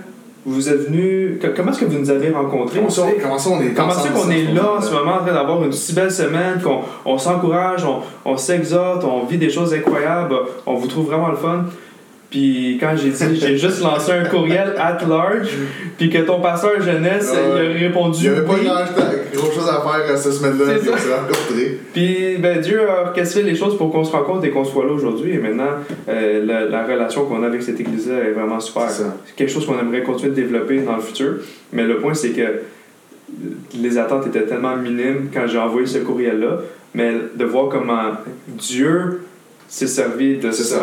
vous 0.45 0.69
êtes 0.69 0.87
venu. 0.87 1.39
Comment 1.55 1.71
est-ce 1.71 1.79
que 1.79 1.85
vous 1.85 1.99
nous 1.99 2.09
avez 2.09 2.29
rencontrés? 2.31 2.79
Comment 2.79 2.89
ça, 2.89 3.05
comment 3.21 3.37
ça 3.37 3.49
on 3.51 3.61
est, 3.61 3.69
comment 3.69 3.93
ça 3.93 4.09
qu'on 4.09 4.29
est 4.29 4.53
là 4.53 4.73
en 4.77 4.81
ce 4.81 4.91
moment 4.91 5.13
en 5.13 5.19
train 5.19 5.33
d'avoir 5.33 5.63
une 5.63 5.71
si 5.71 5.93
belle 5.93 6.11
semaine, 6.11 6.59
qu'on 6.61 6.81
on, 7.05 7.17
s'encourage, 7.17 7.85
on, 7.85 8.01
on 8.29 8.35
s'exhorte, 8.35 9.05
on 9.05 9.25
vit 9.25 9.37
des 9.37 9.49
choses 9.49 9.73
incroyables, 9.73 10.35
on 10.65 10.75
vous 10.75 10.87
trouve 10.87 11.05
vraiment 11.05 11.29
le 11.29 11.37
fun. 11.37 11.65
Puis 12.33 12.79
quand 12.79 12.95
j'ai 12.97 13.11
dit, 13.11 13.39
j'ai 13.39 13.57
juste 13.59 13.83
lancé 13.83 14.11
un 14.11 14.23
courriel 14.25 14.73
at 14.79 14.97
large, 15.07 15.49
puis 15.99 16.09
que 16.09 16.17
ton 16.17 16.41
pasteur 16.41 16.81
jeunesse, 16.81 17.31
il 17.31 17.61
a 17.61 17.79
répondu. 17.79 18.21
Il 18.23 18.31
n'y 18.31 18.37
avait 18.37 18.47
pas 18.47 18.55
grand 18.55 19.51
chose 19.51 19.69
à 19.69 19.81
faire 19.81 20.09
euh, 20.09 20.17
cette 20.17 20.33
semaine-là, 20.33 20.79
puis 20.81 20.89
on 20.91 20.97
s'est 20.97 21.13
rencontrés. 21.13 21.79
Puis 21.93 22.37
ben, 22.39 22.59
Dieu 22.59 22.89
a 22.89 23.09
orchestré 23.09 23.43
les 23.43 23.53
choses 23.53 23.77
pour 23.77 23.91
qu'on 23.91 24.03
se 24.03 24.11
rencontre 24.11 24.45
et 24.45 24.49
qu'on 24.49 24.65
soit 24.65 24.83
là 24.83 24.93
aujourd'hui. 24.93 25.33
Et 25.33 25.37
maintenant, 25.37 25.73
euh, 26.09 26.43
la, 26.43 26.65
la, 26.65 26.83
relation 26.83 27.25
qu'on 27.25 27.43
a 27.43 27.45
avec 27.45 27.61
cette 27.61 27.79
église-là 27.79 28.15
est 28.23 28.31
vraiment 28.31 28.59
super. 28.59 28.89
C'est 28.89 29.05
quelque 29.35 29.51
chose 29.51 29.67
qu'on 29.67 29.77
aimerait 29.77 30.01
continuer 30.01 30.31
de 30.31 30.35
développer 30.35 30.79
dans 30.79 30.95
le 30.95 31.03
futur. 31.03 31.35
Mais 31.71 31.83
le 31.83 31.99
point, 31.99 32.15
c'est 32.15 32.31
que 32.31 32.61
les 33.79 33.97
attentes 33.99 34.25
étaient 34.25 34.47
tellement 34.47 34.75
minimes 34.75 35.29
quand 35.31 35.45
j'ai 35.45 35.59
envoyé 35.59 35.85
ce 35.85 35.99
courriel-là. 35.99 36.61
Mais 36.95 37.13
de 37.35 37.45
voir 37.45 37.69
comment 37.69 38.13
Dieu 38.47 39.21
s'est 39.73 39.87
servi 39.87 40.37
de 40.37 40.51
ça, 40.51 40.81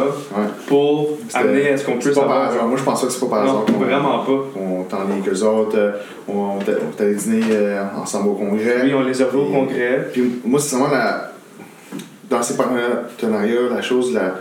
pour 0.66 1.16
amener 1.32 1.68
à 1.68 1.76
ce 1.76 1.84
qu'on 1.84 1.96
puisse 1.96 2.18
avoir... 2.18 2.52
Moi, 2.66 2.76
je 2.76 2.82
pense 2.82 3.00
pas 3.00 3.06
que 3.06 3.12
c'est 3.12 3.20
pas 3.20 3.26
par 3.26 3.42
hasard. 3.44 3.64
Non, 3.70 3.78
vraiment 3.78 4.24
pas. 4.24 4.46
On 4.56 4.82
t'en 4.82 5.04
lien 5.04 5.20
qu'eux 5.24 5.42
autres, 5.44 5.78
euh, 5.78 5.92
on, 6.26 6.58
on 6.58 7.00
allé 7.02 7.14
dîner 7.14 7.44
euh, 7.52 7.84
ensemble 7.96 8.30
au 8.30 8.32
congrès. 8.32 8.82
Oui, 8.82 8.92
on 8.92 9.02
les 9.04 9.22
a 9.22 9.26
vus 9.26 9.38
au 9.38 9.44
congrès. 9.44 10.08
Puis 10.12 10.40
moi, 10.44 10.58
c'est 10.58 10.74
vraiment 10.74 10.92
la... 10.92 11.30
Dans 12.28 12.42
ces 12.42 12.56
partenariats, 12.56 13.68
la 13.72 13.80
chose 13.80 14.12
la, 14.12 14.40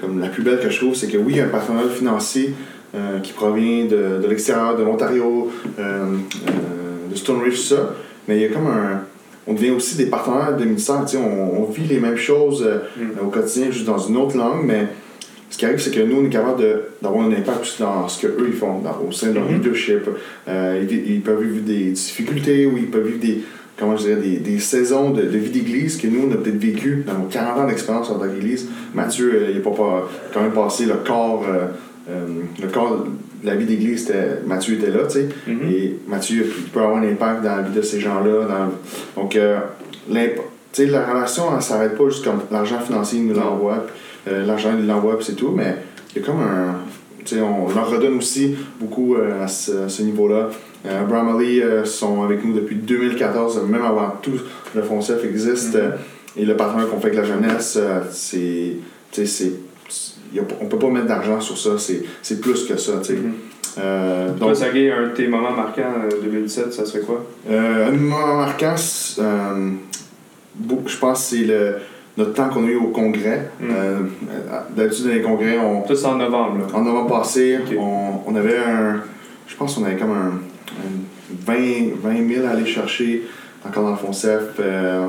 comme 0.00 0.20
la 0.20 0.28
plus 0.28 0.42
belle 0.42 0.60
que 0.60 0.70
je 0.70 0.78
trouve, 0.78 0.94
c'est 0.94 1.08
que 1.08 1.18
oui, 1.18 1.34
il 1.34 1.36
y 1.36 1.40
a 1.40 1.44
un 1.44 1.48
partenariat 1.48 1.90
financier 1.90 2.54
euh, 2.94 3.20
qui 3.20 3.34
provient 3.34 3.84
de, 3.84 4.22
de 4.22 4.26
l'extérieur, 4.26 4.74
de 4.74 4.84
l'Ontario, 4.84 5.50
de 5.76 7.14
Stone 7.14 7.42
Ridge, 7.42 7.56
tout 7.56 7.74
ça, 7.74 7.90
mais 8.26 8.36
il 8.36 8.42
y 8.42 8.46
a 8.46 8.48
comme 8.48 8.68
un 8.68 9.02
on 9.46 9.54
devient 9.54 9.70
aussi 9.70 9.96
des 9.96 10.06
partenaires 10.06 10.56
de 10.56 10.64
ministère. 10.64 11.04
On, 11.16 11.62
on, 11.62 11.64
vit 11.64 11.84
les 11.84 11.98
mêmes 11.98 12.16
choses 12.16 12.62
euh, 12.62 12.78
mm. 12.96 13.26
au 13.26 13.28
quotidien, 13.28 13.70
juste 13.70 13.86
dans 13.86 13.98
une 13.98 14.16
autre 14.16 14.36
langue, 14.36 14.64
mais 14.64 14.86
ce 15.50 15.58
qui 15.58 15.66
arrive, 15.66 15.80
c'est 15.80 15.90
que 15.90 16.00
nous, 16.00 16.20
on 16.20 16.24
est 16.24 16.30
capable 16.30 16.64
d'avoir 17.02 17.24
un 17.24 17.32
impact 17.32 17.62
aussi 17.62 17.82
dans 17.82 18.08
ce 18.08 18.26
qu'eux 18.26 18.46
ils 18.48 18.54
font, 18.54 18.82
au 19.06 19.12
sein 19.12 19.28
de 19.28 19.34
leur 19.34 19.44
mm-hmm. 19.44 19.54
leadership. 19.54 20.08
Euh, 20.48 20.84
ils, 20.90 21.20
peuvent 21.20 21.42
vivre 21.42 21.64
des 21.64 21.90
difficultés 21.90 22.66
ou 22.66 22.78
ils 22.78 22.86
peuvent 22.86 23.06
vivre 23.06 23.20
des, 23.20 23.42
comment 23.76 23.96
je 23.96 24.04
dirais, 24.04 24.20
des, 24.20 24.36
des 24.38 24.58
saisons 24.58 25.10
de, 25.10 25.22
de 25.22 25.38
vie 25.38 25.50
d'église 25.50 25.98
que 25.98 26.06
nous, 26.06 26.26
on 26.26 26.32
a 26.32 26.36
peut-être 26.36 26.56
vécu 26.56 27.04
dans 27.06 27.18
nos 27.18 27.26
40 27.26 27.58
ans 27.58 27.66
d'expérience 27.66 28.08
en 28.10 28.18
tant 28.18 28.28
qu'église. 28.28 28.68
Mathieu, 28.94 29.30
euh, 29.34 29.50
il 29.50 29.56
n'a 29.56 29.62
pas, 29.62 30.08
quand 30.32 30.40
même 30.40 30.52
passé 30.52 30.86
le 30.86 30.94
corps, 31.04 31.44
le 32.08 32.68
corps 32.68 33.06
la 33.44 33.54
vie 33.54 33.66
d'église, 33.66 34.12
Mathieu 34.46 34.74
était 34.74 34.90
là, 34.90 35.04
tu 35.06 35.14
sais. 35.14 35.28
Mm-hmm. 35.48 35.72
Et 35.72 35.96
Mathieu 36.06 36.52
peut 36.72 36.80
avoir 36.80 36.98
un 36.98 37.08
impact 37.08 37.42
dans 37.42 37.56
la 37.56 37.62
vie 37.62 37.74
de 37.74 37.82
ces 37.82 38.00
gens-là. 38.00 38.46
donc, 39.16 39.36
euh, 39.36 39.58
la 40.78 41.06
relation, 41.06 41.54
ne 41.54 41.60
s'arrête 41.60 41.96
pas 41.96 42.08
juste 42.08 42.24
comme 42.24 42.40
l'argent 42.50 42.80
financier, 42.80 43.18
il 43.18 43.26
nous 43.26 43.34
l'envoie, 43.34 43.86
euh, 44.28 44.44
l'argent, 44.44 44.70
il 44.78 44.86
l'envoie, 44.86 45.16
puis 45.16 45.26
c'est 45.26 45.36
tout, 45.36 45.50
mais 45.50 45.76
il 46.14 46.20
y 46.20 46.24
a 46.24 46.26
comme 46.26 46.40
un. 46.40 46.76
Tu 47.24 47.36
sais, 47.36 47.40
on 47.40 47.68
leur 47.72 47.88
redonne 47.88 48.18
aussi 48.18 48.56
beaucoup 48.80 49.14
euh, 49.14 49.44
à 49.44 49.46
ce, 49.46 50.02
niveau-là. 50.02 50.48
Euh, 50.86 51.36
Ali 51.36 51.62
sont 51.84 52.24
avec 52.24 52.44
nous 52.44 52.52
depuis 52.52 52.74
2014, 52.74 53.62
même 53.68 53.84
avant 53.84 54.14
tout 54.20 54.32
le 54.74 54.82
FONCEF 54.82 55.24
existe. 55.24 55.76
Mm-hmm. 55.76 56.38
Et 56.38 56.44
le 56.44 56.56
partenaire 56.56 56.88
qu'on 56.88 56.98
fait 56.98 57.08
avec 57.08 57.18
la 57.18 57.24
jeunesse, 57.24 57.78
c'est 58.10 58.76
on 60.60 60.66
peut 60.66 60.78
pas 60.78 60.88
mettre 60.88 61.06
d'argent 61.06 61.40
sur 61.40 61.58
ça, 61.58 61.70
c'est 61.78 62.40
plus 62.40 62.64
que 62.64 62.76
ça. 62.76 62.92
tu 63.02 63.04
sais. 63.04 63.14
Mm-hmm. 63.14 63.52
Euh, 63.78 64.30
donc, 64.32 64.50
un 64.50 65.08
de 65.08 65.14
tes 65.14 65.28
moments 65.28 65.52
marquants 65.52 65.94
en 65.96 66.04
euh, 66.04 66.22
2017, 66.22 66.72
ça 66.72 66.84
serait 66.84 67.00
quoi? 67.00 67.24
Euh, 67.50 67.88
Un 67.88 67.92
moment 67.92 68.36
marquant, 68.36 68.74
euh, 69.18 69.70
je 70.86 70.98
pense 70.98 71.30
que 71.30 71.36
c'est 71.36 71.44
le, 71.44 71.76
notre 72.18 72.34
temps 72.34 72.48
qu'on 72.50 72.64
a 72.64 72.68
eu 72.68 72.76
au 72.76 72.88
congrès. 72.88 73.50
Mm. 73.60 73.66
D'habitude, 74.76 75.06
dans 75.06 75.12
les 75.12 75.22
congrès, 75.22 75.58
on. 75.58 75.86
Ça, 75.88 75.96
c'est 75.96 76.06
en 76.06 76.16
novembre. 76.16 76.58
Là. 76.58 76.78
En 76.78 76.82
novembre 76.82 77.18
passé, 77.18 77.58
on, 77.78 78.20
on, 78.26 78.36
avait 78.36 78.58
un. 78.58 79.00
Je 79.46 79.56
pense 79.56 79.74
qu'on 79.74 79.84
avait 79.84 79.96
comme 79.96 80.10
un, 80.10 80.32
20, 81.46 81.54
20 82.02 82.34
000 82.34 82.46
à 82.46 82.50
aller 82.50 82.66
chercher 82.66 83.22
encore 83.66 83.84
dans 83.84 83.90
le 83.90 83.96
FONCEF, 83.96 84.42
euh, 84.58 85.06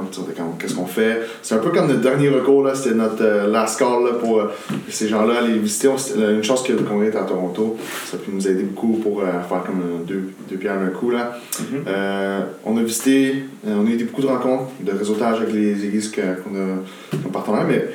qu'est-ce 0.59 0.75
qu'on 0.75 0.85
fait? 0.85 1.21
C'est 1.41 1.55
un 1.55 1.59
peu 1.59 1.71
comme 1.71 1.87
notre 1.87 2.01
dernier 2.01 2.29
recours, 2.29 2.63
là, 2.63 2.75
c'était 2.75 2.95
notre 2.95 3.23
euh, 3.23 3.47
last 3.47 3.79
call 3.79 4.03
là, 4.05 4.13
pour 4.19 4.39
euh, 4.39 4.51
ces 4.89 5.07
gens-là 5.07 5.39
aller 5.39 5.57
visiter. 5.57 5.89
une 6.15 6.43
chance 6.43 6.63
congrès 6.87 7.07
est 7.07 7.15
à 7.15 7.23
Toronto, 7.23 7.77
ça 8.05 8.17
a 8.17 8.19
pu 8.19 8.31
nous 8.31 8.47
aider 8.47 8.63
beaucoup 8.63 8.99
pour 9.01 9.21
faire 9.21 9.63
comme 9.65 10.05
deux, 10.07 10.31
deux 10.49 10.57
pierres 10.57 10.79
un 10.79 10.89
coup. 10.89 11.09
Là. 11.09 11.37
Mm-hmm. 11.59 12.43
on 12.65 12.77
a 12.77 12.83
visité, 12.83 13.45
on 13.65 13.85
a 13.85 13.89
eu 13.89 14.03
beaucoup 14.03 14.21
de 14.21 14.27
rencontres, 14.27 14.65
de 14.81 14.91
réseautage 14.91 15.37
avec 15.37 15.53
les 15.53 15.85
églises 15.85 16.11
qu'on 16.11 16.55
a 16.55 17.19
comme 17.23 17.31
partenaires, 17.31 17.65
mais 17.67 17.87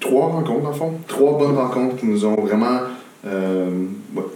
trois 0.00 0.26
rencontres 0.26 0.68
le 0.68 0.74
fond, 0.74 0.92
trois 1.08 1.38
bonnes 1.38 1.56
rencontres 1.56 1.96
qui 1.96 2.06
nous 2.06 2.24
ont 2.24 2.34
vraiment. 2.34 2.80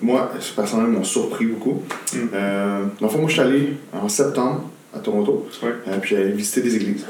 moi, 0.01 0.31
personnellement, 0.57 0.99
m'ont 0.99 1.05
surpris 1.05 1.47
beaucoup. 1.47 1.83
Mm. 2.15 2.19
dans 3.01 3.07
le 3.07 3.09
fond, 3.09 3.19
moi, 3.19 3.29
je 3.29 3.33
suis 3.33 3.43
allé 3.43 3.73
en 3.93 4.09
septembre 4.09 4.63
à 4.95 4.99
Toronto. 4.99 5.47
Euh, 5.63 5.99
puis 6.01 6.17
j'allais 6.17 6.31
visiter 6.31 6.61
des 6.61 6.77
églises. 6.77 7.05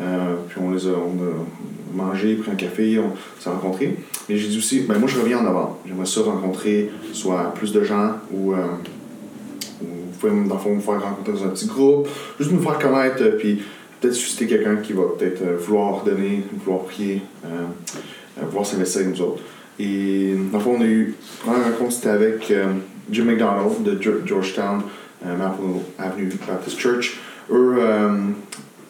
Euh, 0.00 0.34
puis 0.48 0.58
on 0.62 0.70
les 0.70 0.86
a, 0.86 0.90
on 0.90 1.22
a 1.22 1.94
mangé, 1.94 2.34
pris 2.34 2.50
un 2.50 2.54
café, 2.54 2.98
on 2.98 3.12
s'est 3.40 3.50
rencontrés. 3.50 3.96
Mais 4.28 4.36
j'ai 4.36 4.48
dit 4.48 4.58
aussi, 4.58 4.80
ben 4.80 4.98
moi 4.98 5.08
je 5.08 5.18
reviens 5.18 5.38
en 5.38 5.42
novembre. 5.42 5.78
J'aimerais 5.86 6.06
ça 6.06 6.22
rencontrer 6.22 6.90
soit 7.12 7.52
plus 7.54 7.72
de 7.72 7.82
gens 7.84 8.12
ou, 8.32 8.52
euh, 8.52 8.56
ou 9.82 9.86
vous 9.86 10.18
pouvez 10.18 10.48
dans 10.48 10.54
le 10.54 10.60
fond 10.60 10.74
me 10.74 10.80
faire 10.80 11.02
rencontrer 11.02 11.32
dans 11.32 11.44
un 11.44 11.50
petit 11.50 11.66
groupe, 11.66 12.08
juste 12.38 12.52
nous 12.52 12.60
faire 12.60 12.78
connaître, 12.78 13.22
puis 13.38 13.62
peut-être 14.00 14.14
susciter 14.14 14.46
quelqu'un 14.46 14.76
qui 14.76 14.92
va 14.92 15.02
peut-être 15.18 15.42
vouloir 15.58 16.04
donner, 16.04 16.44
vouloir 16.64 16.84
prier, 16.84 17.22
vouloir 18.40 18.64
s'investir 18.64 19.02
avec 19.02 19.16
nous 19.16 19.22
autres. 19.22 19.42
Et 19.80 20.34
dans 20.52 20.58
le 20.58 20.64
fond, 20.64 20.76
on 20.78 20.80
a 20.80 20.86
eu, 20.86 21.14
la 21.44 21.52
première 21.52 21.72
rencontre, 21.72 21.92
c'était 21.92 22.08
avec 22.08 22.52
Jim 23.10 23.24
McDonald 23.24 23.82
de 23.82 23.98
Georgetown, 24.24 24.82
Maple 25.24 25.80
Avenue 25.98 26.30
Baptist 26.46 26.78
Church. 26.78 27.18
Eux, 27.50 27.76
euh, 27.78 28.10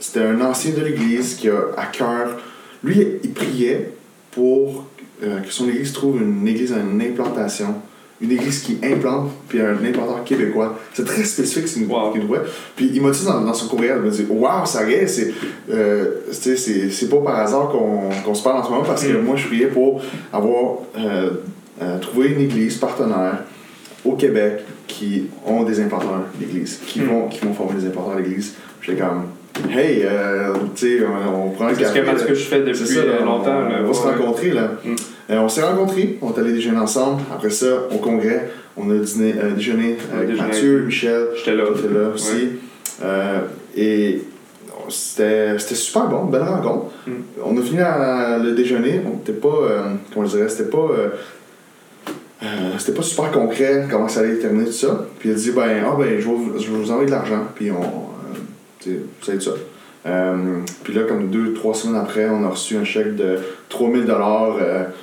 c'était 0.01 0.21
un 0.21 0.41
ancien 0.41 0.73
de 0.73 0.83
l'Église 0.83 1.35
qui 1.35 1.49
a 1.49 1.59
à 1.77 1.87
cœur. 1.87 2.37
Lui, 2.83 3.05
il 3.23 3.33
priait 3.33 3.93
pour 4.31 4.87
euh, 5.23 5.41
que 5.41 5.51
son 5.51 5.69
Église 5.69 5.93
trouve 5.93 6.21
une 6.21 6.47
Église 6.47 6.73
à 6.73 6.79
une 6.79 7.01
implantation. 7.01 7.75
Une 8.21 8.33
église 8.33 8.63
qui 8.63 8.79
implante, 8.83 9.31
puis 9.49 9.61
un 9.61 9.77
implanteur 9.77 10.25
québécois. 10.25 10.77
C'est 10.93 11.05
très 11.05 11.23
spécifique, 11.23 11.69
c'est 11.69 11.79
une 11.79 11.87
wow. 11.87 12.13
Puis 12.75 12.91
il 12.93 13.01
m'a 13.01 13.13
dit 13.13 13.25
dans, 13.25 13.55
son 13.55 13.69
courriel, 13.69 13.99
il 13.99 14.03
m'a 14.03 14.11
dit 14.11 14.27
Waouh, 14.29 14.67
ça 14.67 14.91
y 14.91 14.95
est, 14.95 15.07
c'est, 15.07 15.33
euh, 15.71 16.23
c'est, 16.33 17.09
pas 17.09 17.19
par 17.19 17.37
hasard 17.37 17.69
qu'on, 17.69 18.35
se 18.35 18.43
parle 18.43 18.57
en 18.57 18.65
ce 18.65 18.71
moment, 18.71 18.83
parce 18.83 19.05
que 19.05 19.13
mm. 19.13 19.25
moi, 19.25 19.37
je 19.37 19.47
priais 19.47 19.69
pour 19.69 20.03
avoir 20.33 20.79
trouvé 22.01 22.31
une 22.31 22.41
église 22.41 22.79
partenaire 22.79 23.45
au 24.05 24.15
Québec 24.15 24.65
qui 24.89 25.27
ont 25.47 25.63
des 25.63 25.81
implanteurs 25.81 26.25
d'église, 26.35 26.81
qui, 26.87 27.01
hmm. 27.01 27.09
vont, 27.09 27.29
qui 27.29 27.45
vont 27.45 27.53
former 27.53 27.81
des 27.81 27.87
implanteurs 27.87 28.17
d'église. 28.17 28.55
J'étais 28.81 29.01
comme, 29.01 29.27
hey, 29.71 30.03
euh, 30.05 30.55
tu 30.75 30.99
sais, 30.99 31.07
on, 31.07 31.51
prend 31.51 31.67
un 31.67 31.75
café. 31.75 32.03
C'est 32.05 32.19
ce 32.19 32.25
que 32.25 32.35
je 32.35 32.45
fais 32.45 32.63
depuis 32.63 32.87
ça, 32.87 33.01
euh, 33.01 33.25
longtemps. 33.25 33.61
On, 33.81 33.87
va 33.87 33.95
se 33.95 34.01
rencontrer, 34.01 34.51
là. 34.51 34.73
Hmm. 34.85 34.95
Euh, 35.31 35.41
on 35.41 35.49
s'est 35.49 35.63
rencontrés, 35.63 36.19
on 36.23 36.33
est 36.33 36.39
allé 36.39 36.53
déjeuner 36.53 36.79
ensemble. 36.79 37.23
Après 37.33 37.51
ça, 37.51 37.67
au 37.95 37.99
congrès, 37.99 38.51
on 38.77 38.91
a 38.91 38.95
dîné, 38.95 39.35
déjeuné 39.55 39.99
avec 40.13 40.37
Mathieu, 40.37 40.85
Michel. 40.87 41.29
J'étais 41.37 41.55
là. 41.55 41.65
J'étais 41.77 41.95
là 41.95 42.09
aussi. 42.09 42.49
et 43.77 44.23
c'était 44.89 45.59
super 45.75 46.07
bon, 46.07 46.25
belle 46.25 46.43
rencontre. 46.43 46.87
Hmm. 47.07 47.21
On 47.45 47.57
a 47.59 47.63
fini 47.63 47.79
le 47.79 48.53
déjeuner, 48.53 49.03
on 49.07 49.17
n'était 49.17 49.33
pas, 49.33 49.99
comment 50.15 50.27
je 50.27 50.37
dirais, 50.37 50.49
c'était 50.49 50.71
pas 50.71 50.89
euh, 52.41 52.47
c'était 52.79 52.93
pas 52.93 53.03
super 53.03 53.33
concret 53.33 53.87
comment 53.91 54.07
ça 54.07 54.21
allait 54.21 54.37
terminer 54.37 54.67
tout 54.67 54.73
ça. 54.73 55.07
Puis 55.19 55.29
il 55.29 55.33
a 55.33 55.35
dit 55.35 55.51
ben, 55.51 55.85
ah, 55.85 55.97
ben, 55.99 56.21
je 56.21 56.29
vais 56.29 56.35
vous, 56.35 56.91
envoyer 56.91 57.07
de 57.07 57.11
l'argent, 57.11 57.43
puis 57.55 57.71
on. 57.71 57.83
Euh, 57.83 58.97
ça 59.23 59.33
ça. 59.41 59.51
Euh, 60.07 60.37
puis 60.85 60.95
là, 60.95 61.03
comme 61.03 61.29
deux, 61.29 61.53
trois 61.53 61.75
semaines 61.75 62.01
après, 62.01 62.29
on 62.29 62.45
a 62.45 62.49
reçu 62.49 62.77
un 62.77 62.85
chèque 62.85 63.17
de 63.17 63.39
3000 63.69 64.05
dollars 64.05 64.57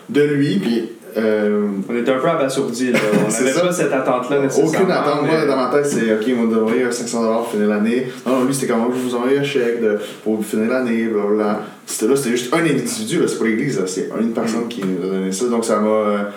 de 0.09 0.21
lui, 0.21 0.59
puis. 0.59 0.89
on 1.17 1.95
était 1.95 2.11
un 2.11 2.19
peu 2.19 2.29
abasourdis, 2.29 2.93
là. 2.93 2.99
On 3.13 3.31
n'avait 3.43 3.59
pas 3.59 3.71
cette 3.73 3.91
attente-là 3.91 4.39
nécessairement. 4.39 4.71
Aucune 4.71 4.91
attente. 4.91 5.21
Moi, 5.23 5.45
dans 5.45 5.57
ma 5.57 5.67
tête, 5.67 5.85
c'est 5.85 6.13
OK, 6.13 6.39
on 6.41 6.47
va 6.47 6.61
envoyer 6.61 6.89
500 6.89 7.21
dollars 7.21 7.39
pour 7.41 7.51
finir 7.51 7.67
l'année. 7.67 8.07
Non, 8.25 8.39
non, 8.39 8.45
lui, 8.45 8.53
c'était 8.53 8.71
comme 8.71 8.87
je 8.95 8.99
vous 8.99 9.13
envoie 9.13 9.37
un 9.37 9.43
chèque 9.43 9.81
de, 9.81 9.99
pour 10.23 10.43
finir 10.43 10.69
l'année, 10.69 11.07
blablabla. 11.07 11.63
C'était 11.85 12.07
là, 12.07 12.15
c'était 12.15 12.31
juste 12.31 12.53
un 12.53 12.61
individu, 12.61 13.19
c'est 13.27 13.37
pas 13.37 13.45
l'église, 13.45 13.79
c'est 13.85 14.09
une 14.19 14.31
personne 14.31 14.65
mm. 14.65 14.69
qui 14.69 14.83
nous 14.83 15.05
a 15.05 15.11
donné 15.11 15.31
ça. 15.33 15.45
Donc 15.47 15.65
ça 15.65 15.79
m'a 15.79 16.31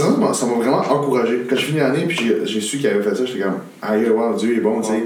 Ça 0.00 0.34
ça 0.34 0.46
m'a 0.46 0.54
vraiment 0.54 0.78
encouragé. 0.78 1.42
Quand 1.48 1.56
j'ai 1.56 1.66
fini 1.66 1.80
l'année, 1.80 2.04
puis 2.08 2.30
j'ai- 2.44 2.60
su 2.60 2.78
qu'il 2.78 2.86
avait 2.88 3.02
fait 3.02 3.14
ça, 3.14 3.24
j'étais 3.24 3.40
comme, 3.40 3.58
ah, 3.82 3.94
wow, 3.96 4.34
Dieu 4.36 4.56
est 4.56 4.60
bon, 4.60 4.80
tu 4.80 4.88
sais. 4.88 5.04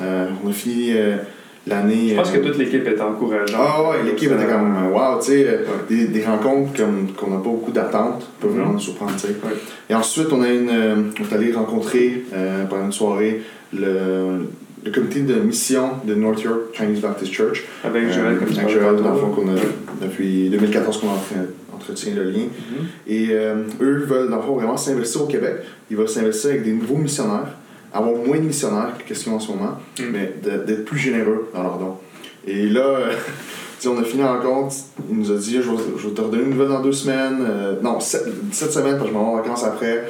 Euh, 0.00 0.28
on 0.44 0.50
a 0.50 0.52
fini 0.52 0.92
euh, 0.92 1.16
l'année. 1.66 2.10
Je 2.10 2.14
pense 2.16 2.30
que 2.30 2.38
euh, 2.38 2.42
toute 2.46 2.58
l'équipe 2.58 2.86
était 2.86 3.00
encourageante. 3.00 3.56
Ah 3.58 3.82
ouais, 3.90 3.96
l'équipe 4.04 4.30
était 4.30 4.46
comme, 4.46 4.92
wow, 4.92 5.18
tu 5.20 5.26
sais, 5.32 5.44
Ouais. 5.44 5.58
des, 5.88 6.04
des 6.06 6.24
rencontres 6.24 6.70
qu'on 7.16 7.30
n'a 7.30 7.36
pas 7.38 7.42
beaucoup 7.50 7.72
d'attentes 7.72 8.26
peuvent 8.40 8.52
vraiment 8.52 8.72
nous 8.74 8.78
surprendre, 8.78 9.12
tu 9.14 9.20
sais. 9.26 9.34
Ouais. 9.44 9.54
Et 9.90 9.94
ensuite, 9.94 10.28
on, 10.32 10.42
a 10.42 10.48
une, 10.48 10.70
on 10.70 11.24
est 11.24 11.34
allé 11.34 11.52
rencontrer 11.52 12.24
pendant 12.70 12.84
une 12.86 12.92
soirée 12.92 13.42
le, 13.72 14.46
le 14.84 14.90
comité 14.92 15.20
de 15.20 15.34
mission 15.34 15.90
de 16.04 16.14
North 16.14 16.40
York 16.42 16.58
Chinese 16.74 17.00
Baptist 17.00 17.32
Church. 17.32 17.64
Avec 17.84 18.04
Joël, 18.12 18.34
Euh, 18.34 18.36
comme 18.38 18.56
avec 18.56 18.68
Joël, 18.70 18.96
dans 19.02 19.12
le 19.14 19.18
fond, 19.18 19.30
qu'on 19.30 19.48
a 19.48 19.58
depuis 20.00 20.48
2014 20.48 20.98
qu'on 21.00 21.08
entre- 21.08 21.34
entretient 21.78 22.14
le 22.14 22.24
lien. 22.30 22.46
Et 23.06 23.28
euh, 23.30 23.62
eux 23.80 24.04
veulent, 24.04 24.28
dans 24.30 24.36
le 24.36 24.42
fond, 24.42 24.54
vraiment 24.56 24.76
s'investir 24.76 25.22
au 25.22 25.26
Québec. 25.26 25.56
Ils 25.90 25.96
veulent 25.96 26.08
s'investir 26.08 26.50
avec 26.50 26.64
des 26.64 26.72
nouveaux 26.72 26.96
missionnaires, 26.96 27.54
avoir 27.92 28.14
moins 28.14 28.36
de 28.36 28.42
missionnaires 28.42 28.92
que 28.98 29.04
qu'est-ce 29.04 29.24
qu'ils 29.24 29.32
ont 29.32 29.36
en 29.36 29.40
ce 29.40 29.50
moment, 29.52 29.78
Mm. 29.98 30.02
mais 30.12 30.34
d'être 30.42 30.84
plus 30.84 30.98
généreux 30.98 31.48
dans 31.54 31.62
leurs 31.62 31.78
dons. 31.78 31.96
Et 32.46 32.68
là, 32.68 32.80
euh, 32.84 33.12
on 33.86 33.98
a 33.98 34.04
fini 34.04 34.22
en 34.24 34.40
compte, 34.40 34.72
il 35.10 35.18
nous 35.18 35.30
a 35.30 35.36
dit 35.36 35.54
je 35.62 35.70
vais, 35.70 35.76
je 35.96 36.08
vais 36.08 36.14
te 36.14 36.20
redonner 36.20 36.42
une 36.42 36.50
nouvelle 36.50 36.68
dans 36.68 36.82
deux 36.82 36.92
semaines. 36.92 37.38
Euh, 37.48 37.74
non, 37.82 38.00
sept, 38.00 38.24
sept 38.52 38.72
semaines, 38.72 38.96
parce 38.96 39.04
que 39.04 39.08
je 39.08 39.14
m'en 39.14 39.24
vais 39.24 39.40
en 39.40 39.42
vacances 39.42 39.64
après. 39.64 40.04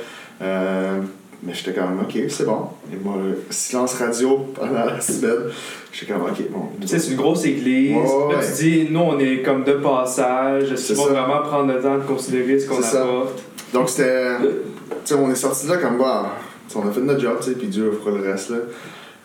Mais 1.43 1.55
j'étais 1.55 1.73
quand 1.73 1.87
même, 1.89 2.01
ok, 2.01 2.19
c'est 2.29 2.45
bon. 2.45 2.67
Et 2.93 2.97
moi, 2.97 3.15
silence 3.51 3.95
radio 3.95 4.47
pendant 4.55 4.85
la 4.87 5.01
semaine. 5.01 5.51
J'étais 5.93 6.13
comme, 6.13 6.23
ok, 6.23 6.51
bon. 6.51 6.63
Tu 6.81 6.89
sais, 6.89 6.99
c'est 6.99 7.13
une 7.13 7.17
grosse 7.17 7.45
église. 7.45 7.95
Ouais, 7.97 8.03
Là, 8.03 8.39
ouais. 8.39 8.45
tu 8.45 8.63
dis, 8.63 8.89
nous, 8.91 9.01
on 9.01 9.19
est 9.21 9.43
comme 9.43 9.63
de 9.63 9.75
passage. 9.75 10.73
Est-ce 10.73 10.95
vraiment 10.95 11.43
prendre 11.43 11.73
le 11.73 11.81
temps 11.81 11.97
de 11.97 12.03
considérer 12.03 12.59
ce 12.59 12.69
qu'on 12.69 12.83
apporte? 12.83 13.43
Donc 13.73 13.89
c'était. 13.89 14.37
Tu 14.41 14.45
sais, 15.05 15.15
on 15.15 15.31
est 15.31 15.35
sorti 15.37 15.67
de 15.67 15.73
là 15.73 15.79
comme 15.79 15.99
bah, 15.99 16.37
on 16.75 16.89
a 16.89 16.91
fait 16.91 17.01
notre 17.01 17.21
job, 17.21 17.37
tu 17.41 17.51
sais, 17.51 17.57
puis 17.57 17.69
Dieu 17.69 17.93
fera 17.93 18.17
le 18.17 18.31
reste 18.31 18.51
là. 18.51 18.57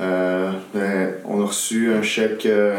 Euh, 0.02 0.52
mais 0.73 1.15
on 1.26 1.41
a 1.41 1.45
reçu 1.45 1.91
un 1.93 2.02
chèque 2.02 2.45
euh, 2.45 2.76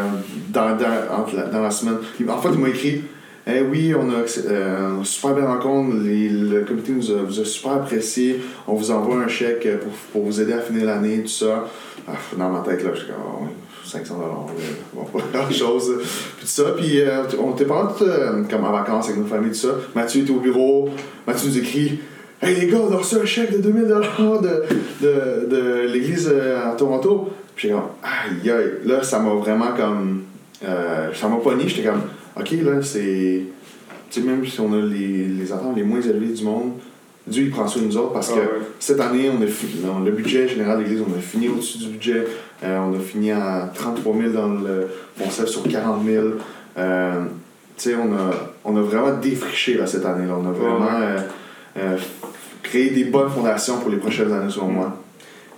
dans, 0.49 0.77
dans, 0.77 0.89
la, 1.37 1.43
dans 1.47 1.63
la 1.63 1.71
semaine. 1.71 1.97
En 2.29 2.39
fait, 2.39 2.49
il 2.53 2.59
m'a 2.59 2.69
écrit 2.69 3.05
Eh 3.47 3.61
oui, 3.61 3.95
on 3.95 4.09
a 4.09 4.25
euh, 4.47 5.05
super 5.05 5.35
belle 5.35 5.45
rencontre, 5.45 5.97
le 6.03 6.61
comité 6.65 6.93
nous 6.93 7.11
a, 7.11 7.23
vous 7.23 7.41
a 7.41 7.45
super 7.45 7.73
apprécié, 7.73 8.41
on 8.67 8.75
vous 8.75 8.91
envoie 8.91 9.17
un 9.17 9.29
chèque 9.29 9.69
pour, 9.81 9.93
pour 10.13 10.25
vous 10.25 10.41
aider 10.41 10.55
à 10.55 10.61
finir 10.61 10.87
l'année, 10.87 11.21
tout 11.23 11.29
ça. 11.29 11.69
Ah, 12.09 12.13
dans 12.39 12.49
ma 12.49 12.61
tête, 12.61 12.83
là, 12.83 12.91
je 12.95 13.01
suis 13.01 13.09
comme 13.09 13.17
Ah 13.23 13.43
ouais, 13.43 13.51
500 13.85 14.15
dollars, 14.15 14.47
bon, 14.95 15.03
pas 15.21 15.39
grand 15.41 15.51
chose. 15.51 15.93
Puis 15.99 16.41
tout 16.41 16.47
ça, 16.47 16.63
puis 16.75 17.01
euh, 17.03 17.23
on 17.39 17.53
était 17.53 17.67
pas 17.67 17.95
comme 18.51 18.65
en 18.65 18.73
vacances 18.73 19.09
avec 19.11 19.21
nos 19.21 19.27
familles, 19.27 19.51
tout 19.51 19.69
ça. 19.69 19.75
Mathieu 19.95 20.23
était 20.23 20.31
au 20.33 20.41
bureau, 20.41 20.89
Mathieu 21.27 21.51
nous 21.51 21.59
écrit 21.59 21.99
Hey 22.41 22.59
les 22.59 22.67
gars, 22.67 22.79
on 22.89 22.93
a 22.93 22.97
reçu 22.97 23.17
un 23.17 23.27
chèque 23.27 23.53
de 23.53 23.59
2000 23.59 23.89
dollars 23.89 24.41
de, 24.41 24.63
de, 25.03 25.47
de 25.51 25.87
l'église 25.93 26.31
euh, 26.33 26.67
à 26.67 26.75
Toronto. 26.77 27.29
Puis 27.55 27.69
j'étais 27.69 27.75
comme 27.75 27.91
Aïe 28.03 28.51
aïe, 28.51 28.73
là 28.87 29.03
ça 29.03 29.19
m'a 29.19 29.35
vraiment 29.35 29.73
comme. 29.77 30.23
euh, 30.67 31.11
ça 31.13 31.29
m'a 31.29 31.37
pogné, 31.37 31.69
j'étais 31.69 31.87
comme 31.89 32.03
Ok, 32.39 32.51
là 32.63 32.83
c'est. 32.83 33.43
Tu 34.11 34.21
sais, 34.21 34.27
même 34.27 34.45
si 34.47 34.61
on 34.61 34.73
a 34.73 34.81
les, 34.81 35.27
les 35.27 35.53
attentes 35.53 35.77
les 35.77 35.83
moins 35.83 36.01
élevées 36.01 36.33
du 36.33 36.45
monde, 36.45 36.73
Dieu 37.27 37.45
il 37.45 37.51
prend 37.51 37.67
soin 37.67 37.83
de 37.83 37.87
nous 37.87 37.97
autres 37.97 38.13
parce 38.13 38.31
Ah 38.33 38.37
que 38.37 38.41
ouais. 38.41 38.67
cette 38.79 39.01
année, 39.01 39.31
on 39.31 39.43
a 39.43 39.47
fini, 39.47 39.83
non, 39.85 40.01
le 40.01 40.11
budget 40.13 40.47
général 40.47 40.79
de 40.79 40.83
l'Église, 40.85 41.03
on 41.09 41.19
a 41.19 41.21
fini 41.21 41.49
au-dessus 41.49 41.79
du 41.79 41.87
budget. 41.89 42.27
Euh, 42.63 42.79
on 42.79 42.95
a 42.95 43.01
fini 43.01 43.33
à 43.33 43.71
33 43.75 44.17
000 44.17 44.33
dans 44.33 44.49
le 44.49 44.89
concept 45.19 45.49
sur 45.49 45.63
40 45.67 46.05
000. 46.07 46.27
Euh, 46.77 47.13
tu 47.77 47.91
sais, 47.91 47.95
on 47.97 48.13
a, 48.13 48.55
on 48.65 48.77
a 48.77 48.83
vraiment 48.83 49.17
défriché 49.19 49.75
là, 49.75 49.87
cette 49.87 50.05
année-là. 50.05 50.37
On 50.39 50.47
a 50.49 50.53
vraiment 50.53 51.01
euh, 51.79 51.97
créé 52.63 52.91
des 52.91 53.05
bonnes 53.05 53.31
fondations 53.31 53.79
pour 53.79 53.91
les 53.91 53.97
prochaines 53.97 54.33
années, 54.33 54.51
selon 54.51 54.69
moi. 54.69 54.97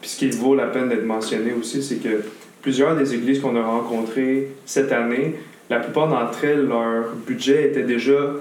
Puis 0.00 0.10
ce 0.10 0.18
qui 0.18 0.30
vaut 0.30 0.54
la 0.54 0.66
peine 0.66 0.88
d'être 0.88 1.04
mentionné 1.04 1.52
aussi, 1.58 1.82
c'est 1.82 1.96
que 1.96 2.22
plusieurs 2.62 2.96
des 2.96 3.14
églises 3.14 3.40
qu'on 3.40 3.56
a 3.56 3.62
rencontrées 3.62 4.48
cette 4.64 4.92
année, 4.92 5.34
la 5.70 5.80
plupart 5.80 6.08
d'entre 6.08 6.44
elles, 6.44 6.66
leur 6.66 7.12
budget 7.26 7.68
était 7.68 7.82
déjà. 7.82 8.34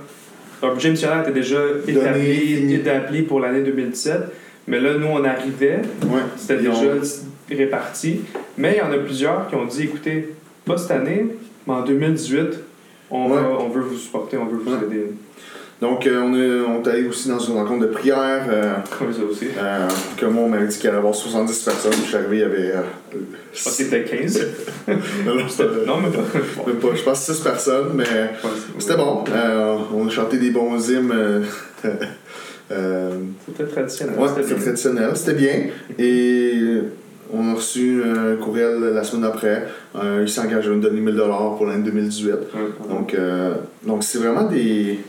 Leur 0.61 0.73
budget 0.73 0.91
missionnaire 0.91 1.21
était 1.21 1.31
déjà 1.31 1.59
établi, 1.87 2.73
établi 2.73 3.21
pour 3.23 3.39
l'année 3.39 3.61
2017. 3.61 4.15
Mais 4.67 4.79
là, 4.79 4.93
nous, 4.97 5.07
on 5.07 5.23
arrivait, 5.23 5.81
Ouais. 6.03 6.21
c'était 6.37 6.57
déjà 6.57 6.93
réparti. 7.49 8.21
Mais 8.57 8.73
il 8.75 8.77
y 8.77 8.81
en 8.81 8.91
a 8.91 8.97
plusieurs 8.97 9.47
qui 9.47 9.55
ont 9.55 9.65
dit 9.65 9.83
écoutez, 9.83 10.33
pas 10.65 10.77
cette 10.77 10.91
année, 10.91 11.27
mais 11.67 11.73
en 11.73 11.81
2018, 11.83 12.59
on, 13.11 13.29
Ouais. 13.29 13.35
va, 13.35 13.49
on 13.59 13.69
veut 13.69 13.81
vous 13.81 13.97
supporter, 13.97 14.37
on 14.37 14.45
veut 14.45 14.57
vous 14.57 14.71
Ouais. 14.71 14.79
aider. 14.85 15.05
Donc, 15.81 16.07
euh, 16.07 16.21
on, 16.23 16.33
est, 16.33 16.61
on 16.67 16.81
est 16.83 16.87
allé 16.89 17.07
aussi 17.07 17.27
dans 17.27 17.37
une 17.37 17.55
rencontre 17.55 17.81
de 17.81 17.91
prière. 17.91 18.45
euh, 18.49 18.73
Comme 18.97 19.11
ça 19.13 19.19
aussi. 19.29 19.47
euh, 19.57 19.87
que 20.17 20.25
moi, 20.25 20.43
on 20.45 20.49
m'avait 20.49 20.67
dit 20.67 20.77
qu'il 20.77 20.87
allait 20.87 20.95
y 20.97 20.99
avoir 20.99 21.13
70 21.13 21.63
personnes. 21.63 21.91
Je 21.93 22.07
suis 22.07 22.15
arrivé, 22.15 22.37
il 22.37 22.39
y 22.39 22.43
avait. 22.43 22.71
euh, 22.71 22.81
Je 23.53 23.63
pense 23.63 23.73
c'était 23.73 24.03
15. 24.05 24.47
non, 24.87 25.35
non, 25.35 25.47
c'était- 25.49 25.63
non, 25.85 25.97
mais 25.97 26.09
pas. 26.11 26.65
même 26.67 26.77
pas, 26.77 26.95
je 26.95 27.03
pense 27.03 27.19
6 27.21 27.41
personnes, 27.41 27.89
mais. 27.93 28.05
C'était 28.79 28.95
bon. 28.95 29.23
Euh, 29.33 29.75
on 29.93 30.07
a 30.07 30.09
chanté 30.09 30.37
des 30.37 30.51
bons 30.51 30.79
hymnes. 30.89 31.11
euh, 31.13 31.41
euh, 32.71 33.09
C'était 33.45 33.69
traditionnel. 33.69 34.17
ouais, 34.17 34.29
c'était 34.41 34.55
traditionnel. 34.55 35.11
C'était 35.15 35.33
bien. 35.33 35.53
Et 35.99 36.53
on 37.33 37.51
a 37.51 37.53
reçu 37.55 38.01
un 38.05 38.35
courriel 38.37 38.79
la 38.93 39.03
semaine 39.03 39.25
après. 39.25 39.67
Euh, 39.95 40.21
ils 40.25 40.29
s'engagent 40.29 40.67
à 40.67 40.71
nous 40.71 40.79
donner 40.79 41.01
1000 41.01 41.21
pour 41.57 41.65
l'année 41.65 41.83
2018. 41.83 42.31
Ouais. 42.31 42.39
Donc, 42.89 43.13
euh, 43.13 43.55
donc 43.85 44.03
c'est 44.03 44.19
vraiment 44.19 44.43
des. 44.43 44.99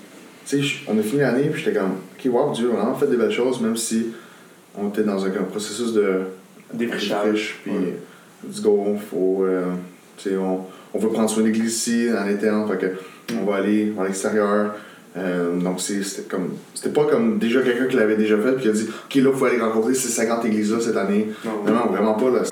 Sais, 0.46 0.60
on 0.88 0.96
a 0.98 1.02
fini 1.02 1.20
l'année, 1.22 1.48
puis 1.52 1.60
j'étais 1.62 1.76
comme, 1.78 1.96
ok, 2.18 2.32
wow, 2.32 2.52
Dieu 2.52 2.70
a 2.72 2.76
vraiment 2.76 2.94
fait 2.94 3.08
des 3.08 3.16
belles 3.16 3.32
choses, 3.32 3.60
même 3.60 3.76
si 3.76 4.06
on 4.78 4.88
était 4.88 5.02
dans 5.02 5.24
un, 5.24 5.28
un 5.28 5.42
processus 5.50 5.92
de 5.92 6.20
Défrichage. 6.72 7.56
puis 7.64 7.72
Ouais. 7.72 7.98
let's 8.48 8.62
go, 8.62 8.96
faut, 9.10 9.44
euh, 9.44 9.64
tu 10.16 10.30
sais, 10.30 10.36
on, 10.36 10.60
on 10.94 10.98
veut 10.98 11.08
prendre 11.10 11.28
soin 11.28 11.42
de 11.42 11.48
l'église 11.48 11.74
ici, 11.76 12.08
en 12.12 12.26
interne, 12.28 12.68
fait 12.70 12.78
que 12.78 13.34
on 13.40 13.44
va 13.44 13.56
aller 13.56 13.92
à 14.00 14.04
l'extérieur. 14.04 14.74
Euh, 15.18 15.58
donc 15.58 15.80
c'était 15.80 16.28
comme 16.28 16.50
c'était 16.74 16.90
pas 16.90 17.06
comme 17.06 17.38
déjà 17.38 17.62
quelqu'un 17.62 17.86
qui 17.86 17.96
l'avait 17.96 18.16
déjà 18.18 18.36
fait 18.36 18.52
puis 18.52 18.64
qui 18.64 18.68
a 18.68 18.72
dit 18.72 18.86
ok 19.06 19.14
là 19.14 19.30
il 19.32 19.38
faut 19.38 19.44
aller 19.46 19.58
rencontrer 19.58 19.94
ces 19.94 20.08
50 20.08 20.44
églises 20.44 20.70
là 20.74 20.78
cette 20.78 20.96
année 20.98 21.28
Non. 21.42 21.52
non, 21.66 21.72
non 21.72 21.86
vraiment 21.86 22.12
pas 22.12 22.28
là 22.28 22.42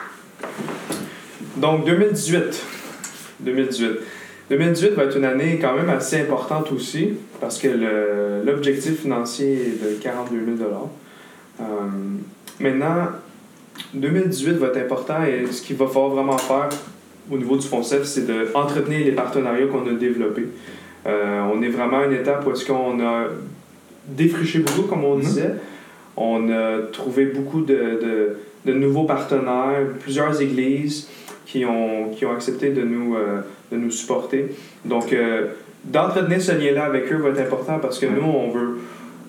Donc 1.58 1.84
2018. 1.84 2.62
2018. 3.40 3.88
2018 4.48 4.90
va 4.94 5.04
être 5.04 5.16
une 5.18 5.26
année 5.26 5.58
quand 5.60 5.74
même 5.76 5.90
assez 5.90 6.20
importante 6.22 6.72
aussi 6.72 7.14
parce 7.44 7.58
que 7.58 7.68
l'objectif 8.46 9.02
financier 9.02 9.52
est 9.52 9.84
de 9.84 10.02
42 10.02 10.56
000 10.56 10.70
euh, 11.60 11.64
Maintenant, 12.58 13.08
2018 13.92 14.52
va 14.52 14.68
être 14.68 14.78
important 14.78 15.22
et 15.24 15.44
ce 15.52 15.60
qu'il 15.60 15.76
va 15.76 15.86
falloir 15.86 16.08
vraiment 16.08 16.38
faire 16.38 16.70
au 17.30 17.36
niveau 17.36 17.58
du 17.58 17.66
FONCEF, 17.66 18.04
c'est 18.04 18.26
d'entretenir 18.26 19.04
les 19.04 19.12
partenariats 19.12 19.66
qu'on 19.66 19.86
a 19.86 19.92
développés. 19.92 20.46
Euh, 21.06 21.42
on 21.54 21.60
est 21.62 21.68
vraiment 21.68 21.98
à 21.98 22.06
une 22.06 22.14
étape 22.14 22.46
où 22.46 22.52
est-ce 22.52 22.64
qu'on 22.64 22.98
a 23.00 23.24
défriché 24.08 24.60
beaucoup, 24.60 24.88
comme 24.88 25.04
on 25.04 25.16
Mhm. 25.16 25.20
disait. 25.20 25.54
On 26.16 26.50
a 26.50 26.78
trouvé 26.92 27.26
beaucoup 27.26 27.60
de, 27.60 27.74
de- 27.74 28.36
de 28.64 28.72
nouveaux 28.72 29.04
partenaires, 29.04 29.84
plusieurs 30.00 30.40
églises 30.40 31.08
qui 31.44 31.66
ont, 31.66 32.08
qui 32.16 32.24
ont 32.24 32.32
accepté 32.32 32.70
de 32.70 32.80
nous, 32.82 33.16
euh, 33.16 33.40
de 33.70 33.76
nous 33.76 33.90
supporter. 33.90 34.46
Donc, 34.86 35.12
euh, 35.12 35.48
d'entretenir 35.86 36.40
ce 36.40 36.52
lien-là 36.52 36.84
avec 36.84 37.12
eux 37.12 37.16
va 37.16 37.30
être 37.30 37.40
important 37.40 37.78
parce 37.80 37.98
que 37.98 38.06
nous, 38.06 38.22
on 38.26 38.50
veut, 38.50 38.78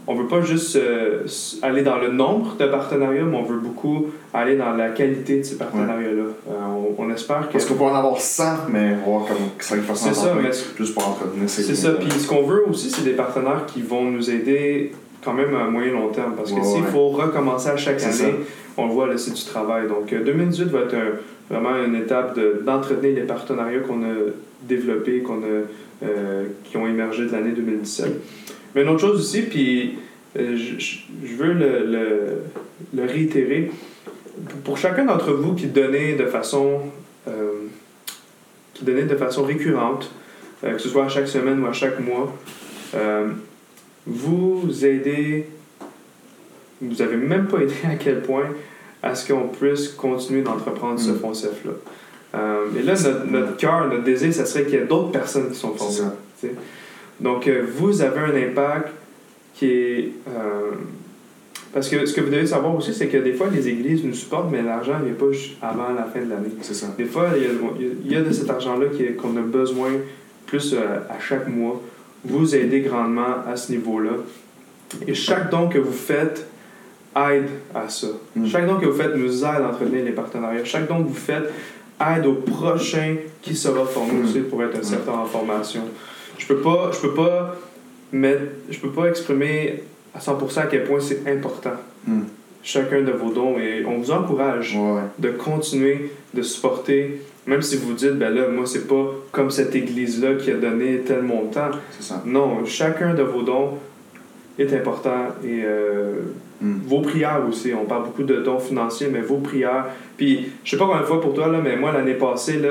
on 0.07 0.15
veut 0.15 0.27
pas 0.27 0.41
juste 0.41 0.75
euh, 0.75 1.23
aller 1.61 1.81
dans 1.81 1.97
le 1.97 2.09
nombre 2.11 2.55
de 2.57 2.65
partenariats, 2.67 3.23
mais 3.23 3.37
on 3.37 3.43
veut 3.43 3.59
beaucoup 3.59 4.07
aller 4.33 4.55
dans 4.55 4.71
la 4.73 4.89
qualité 4.89 5.39
de 5.39 5.43
ces 5.43 5.57
partenariats-là. 5.57 6.23
Euh, 6.49 6.53
on, 6.97 7.03
on 7.03 7.09
espère 7.11 7.47
que... 7.47 7.53
parce 7.53 7.65
qu'on 7.65 7.75
peut 7.75 7.83
en 7.83 7.95
avoir 7.95 8.19
100 8.19 8.43
mais 8.71 8.95
on 9.05 9.11
va 9.19 9.25
voir 9.25 9.27
comme 9.27 9.37
5 9.59 9.79
C'est 9.95 10.13
ça, 10.13 10.33
mais 10.41 10.49
juste 10.77 10.93
pour 10.93 11.07
entretenir 11.07 11.49
ces 11.49 11.63
c'est 11.63 11.75
ça. 11.75 11.91
Puis 11.93 12.09
ce 12.11 12.27
qu'on 12.27 12.43
veut 12.43 12.63
aussi, 12.69 12.89
c'est 12.89 13.03
des 13.03 13.13
partenaires 13.13 13.65
qui 13.67 13.81
vont 13.81 14.03
nous 14.11 14.29
aider 14.29 14.93
quand 15.23 15.33
même 15.33 15.55
à 15.55 15.65
moyen 15.69 15.91
long 15.93 16.09
terme. 16.09 16.33
Parce 16.37 16.51
que 16.51 16.63
s'il 16.63 16.83
ouais. 16.83 16.89
faut 16.91 17.09
recommencer 17.09 17.69
à 17.69 17.77
chaque 17.77 18.01
année, 18.03 18.35
on 18.77 18.85
le 18.87 18.91
voit, 18.93 19.07
là, 19.07 19.17
c'est 19.17 19.33
du 19.33 19.43
travail. 19.43 19.87
Donc 19.87 20.13
euh, 20.13 20.23
2018 20.23 20.65
va 20.65 20.79
être 20.81 20.93
un- 20.93 21.17
vraiment 21.53 21.75
une 21.83 21.95
étape 21.95 22.35
de- 22.35 22.61
d'entretenir 22.65 23.15
les 23.15 23.21
partenariats 23.23 23.79
qu'on 23.79 24.03
a 24.03 24.13
développés, 24.63 25.19
qu'on 25.23 25.37
a, 25.39 25.63
euh, 26.03 26.45
qui 26.63 26.77
ont 26.77 26.87
émergé 26.87 27.25
de 27.25 27.31
l'année 27.31 27.51
2017. 27.51 28.11
Mais 28.73 28.81
une 28.83 28.89
autre 28.89 29.01
chose 29.01 29.19
aussi, 29.19 29.43
puis 29.43 29.97
euh, 30.37 30.55
je, 30.57 30.97
veux 31.37 31.53
le, 31.53 31.85
le, 31.85 32.41
le 32.93 33.05
réitérer, 33.05 33.71
pour- 34.63 34.77
chacun 34.77 35.05
d'entre 35.05 35.31
vous 35.33 35.53
qui 35.55 35.67
donnait 35.67 36.13
de 36.15 36.25
façon, 36.25 36.81
euh, 37.27 37.51
qui 38.73 38.83
donnait 38.83 39.03
de 39.05 39.15
façon 39.15 39.43
récurrente, 39.43 40.11
que 40.61 40.77
ce 40.79 40.89
soit 40.89 41.05
à 41.05 41.09
chaque 41.09 41.27
semaine 41.27 41.59
ou 41.63 41.67
à 41.67 41.73
chaque 41.73 41.99
mois, 41.99 42.35
vous 44.07 44.85
aidez, 44.85 45.47
vous 46.81 47.01
avez 47.01 47.17
même 47.17 47.47
pas 47.47 47.59
aidé 47.59 47.73
à 47.85 47.95
quel 47.95 48.21
point 48.21 48.47
à 49.03 49.13
ce 49.15 49.31
qu'on 49.31 49.47
puisse 49.47 49.89
continuer 49.89 50.41
d'entreprendre 50.41 50.99
ce 50.99 51.11
Mm. 51.11 51.19
FONCEF-là. 51.19 51.71
Euh, 52.35 52.65
et 52.77 52.83
là, 52.83 52.93
notre, 52.93 53.25
notre 53.31 53.57
cœur, 53.57 53.87
notre 53.87 54.03
désir, 54.03 54.33
ça 54.33 54.45
serait 54.45 54.65
qu'il 54.65 54.73
y 54.73 54.77
ait 54.77 54.85
d'autres 54.85 55.11
personnes 55.11 55.49
qui 55.49 55.57
sont 55.57 55.73
formées. 55.73 56.11
Donc, 57.19 57.47
euh, 57.47 57.65
vous 57.77 58.01
avez 58.01 58.19
un 58.19 58.49
impact 58.49 58.89
qui 59.53 59.67
est, 59.67 60.11
euh, 60.27 60.71
Parce 61.73 61.87
que 61.87 62.05
ce 62.05 62.13
que 62.13 62.21
vous 62.21 62.29
devez 62.29 62.45
savoir 62.45 62.75
aussi, 62.75 62.93
c'est 62.93 63.07
que 63.07 63.17
des 63.17 63.33
fois, 63.33 63.47
les 63.53 63.69
églises 63.69 64.03
nous 64.03 64.13
supportent, 64.13 64.51
mais 64.51 64.61
l'argent 64.61 64.99
ne 64.99 65.05
vient 65.05 65.13
pas 65.13 65.31
juste 65.31 65.55
avant 65.61 65.93
la 65.95 66.03
fin 66.03 66.19
de 66.19 66.29
l'année. 66.29 66.51
C'est 66.61 66.73
ça. 66.73 66.87
Des 66.97 67.05
fois, 67.05 67.29
il 67.37 67.43
y 67.43 67.45
a, 67.45 67.49
il 68.05 68.11
y 68.11 68.15
a 68.15 68.21
de 68.21 68.31
cet 68.31 68.49
argent-là 68.49 68.87
qu'on 69.21 69.37
a 69.37 69.41
besoin 69.41 69.91
plus 70.45 70.75
à 70.75 71.19
chaque 71.19 71.47
mois. 71.47 71.81
Vous 72.25 72.55
aidez 72.55 72.81
grandement 72.81 73.43
à 73.47 73.55
ce 73.55 73.71
niveau-là. 73.71 74.11
Et 75.07 75.13
chaque 75.13 75.49
don 75.49 75.69
que 75.69 75.77
vous 75.77 75.93
faites 75.93 76.47
aide 77.15 77.49
à 77.73 77.87
ça. 77.87 78.07
Mm. 78.35 78.47
Chaque 78.47 78.67
don 78.67 78.77
que 78.77 78.85
vous 78.85 78.97
faites 78.97 79.15
nous 79.15 79.43
aide 79.43 79.61
à 79.61 79.69
entretenir 79.69 80.03
les 80.03 80.11
partenariats. 80.11 80.65
Chaque 80.65 80.87
don 80.87 81.03
que 81.03 81.07
vous 81.07 81.13
faites 81.13 81.51
aide 81.99 82.25
au 82.25 82.33
prochain 82.33 83.15
qui 83.41 83.55
sera 83.55 83.85
formé 83.85 84.23
aussi 84.23 84.39
pour 84.39 84.63
être 84.63 84.77
un 84.77 84.83
secteur 84.83 85.17
en 85.17 85.25
formation. 85.25 85.81
Je 86.37 86.45
peux 86.47 86.57
pas, 86.57 86.91
je 86.93 86.99
peux 86.99 87.13
pas 87.13 87.55
mettre, 88.11 88.43
je 88.69 88.79
peux 88.79 88.91
pas 88.91 89.05
exprimer 89.05 89.83
à 90.13 90.19
100% 90.19 90.59
à 90.59 90.65
quel 90.67 90.83
point 90.83 90.99
c'est 90.99 91.27
important. 91.27 91.75
Mm. 92.07 92.21
Chacun 92.63 93.01
de 93.01 93.11
vos 93.11 93.31
dons 93.31 93.59
et 93.59 93.85
on 93.85 93.99
vous 93.99 94.11
encourage 94.11 94.75
Ouais, 94.75 95.01
de 95.19 95.29
continuer 95.29 96.11
de 96.33 96.41
supporter, 96.41 97.21
même 97.45 97.61
si 97.61 97.77
vous 97.77 97.93
dites, 97.93 98.17
ben 98.17 98.33
là, 98.33 98.47
moi, 98.47 98.65
c'est 98.65 98.87
pas 98.87 99.13
comme 99.31 99.51
cette 99.51 99.75
église-là 99.75 100.35
qui 100.35 100.51
a 100.51 100.55
donné 100.55 101.01
tel 101.05 101.21
montant. 101.21 101.71
Non, 102.25 102.65
chacun 102.65 103.13
de 103.13 103.21
vos 103.21 103.43
dons 103.43 103.77
est 104.59 104.73
important 104.73 105.27
et 105.43 105.61
euh, 105.63 106.13
Mm. 106.61 106.75
vos 106.87 107.01
prières 107.01 107.41
aussi. 107.49 107.73
On 107.73 107.83
parle 107.83 108.05
beaucoup 108.05 108.23
de 108.23 108.37
dons 108.37 108.59
financiers, 108.59 109.09
mais 109.11 109.19
vos 109.19 109.39
prières. 109.39 109.87
Puis, 110.15 110.51
je 110.63 110.71
sais 110.71 110.77
pas 110.77 110.85
combien 110.85 111.01
de 111.01 111.05
fois 111.05 111.19
pour 111.19 111.33
toi, 111.33 111.49
là, 111.49 111.59
mais 111.61 111.75
moi, 111.75 111.91
l'année 111.91 112.13
passée, 112.13 112.59
là, 112.59 112.69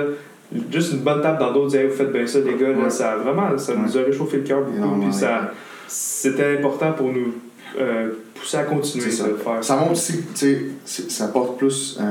juste 0.72 0.94
une 0.94 1.00
bonne 1.00 1.20
tape 1.20 1.38
dans 1.38 1.52
d'autres, 1.52 1.68
dire, 1.68 1.80
Hey, 1.80 1.88
vous 1.88 1.94
faites 1.94 2.10
bien 2.10 2.26
ça, 2.26 2.38
les 2.40 2.54
gars, 2.54 2.70
là, 2.70 2.88
ça, 2.88 3.16
vraiment, 3.16 3.58
ça 3.58 3.74
nous 3.76 3.98
a 3.98 4.00
réchauffé 4.02 4.38
le 4.38 4.42
cœur 4.44 4.62
beaucoup. 4.62 5.00
Puis, 5.00 5.12
ça, 5.12 5.52
c'était 5.86 6.56
important 6.58 6.92
pour 6.92 7.12
nous 7.12 7.34
euh, 7.78 8.12
pousser 8.34 8.56
à 8.56 8.62
continuer 8.62 9.04
de 9.04 9.10
ça. 9.10 9.26
le 9.28 9.36
faire. 9.36 9.62
Ça 9.62 9.76
montre 9.76 9.92
aussi, 9.92 10.22
tu 10.34 10.72
sais, 10.86 11.10
ça 11.10 11.28
porte 11.28 11.58
plus. 11.58 11.98
euh, 12.00 12.04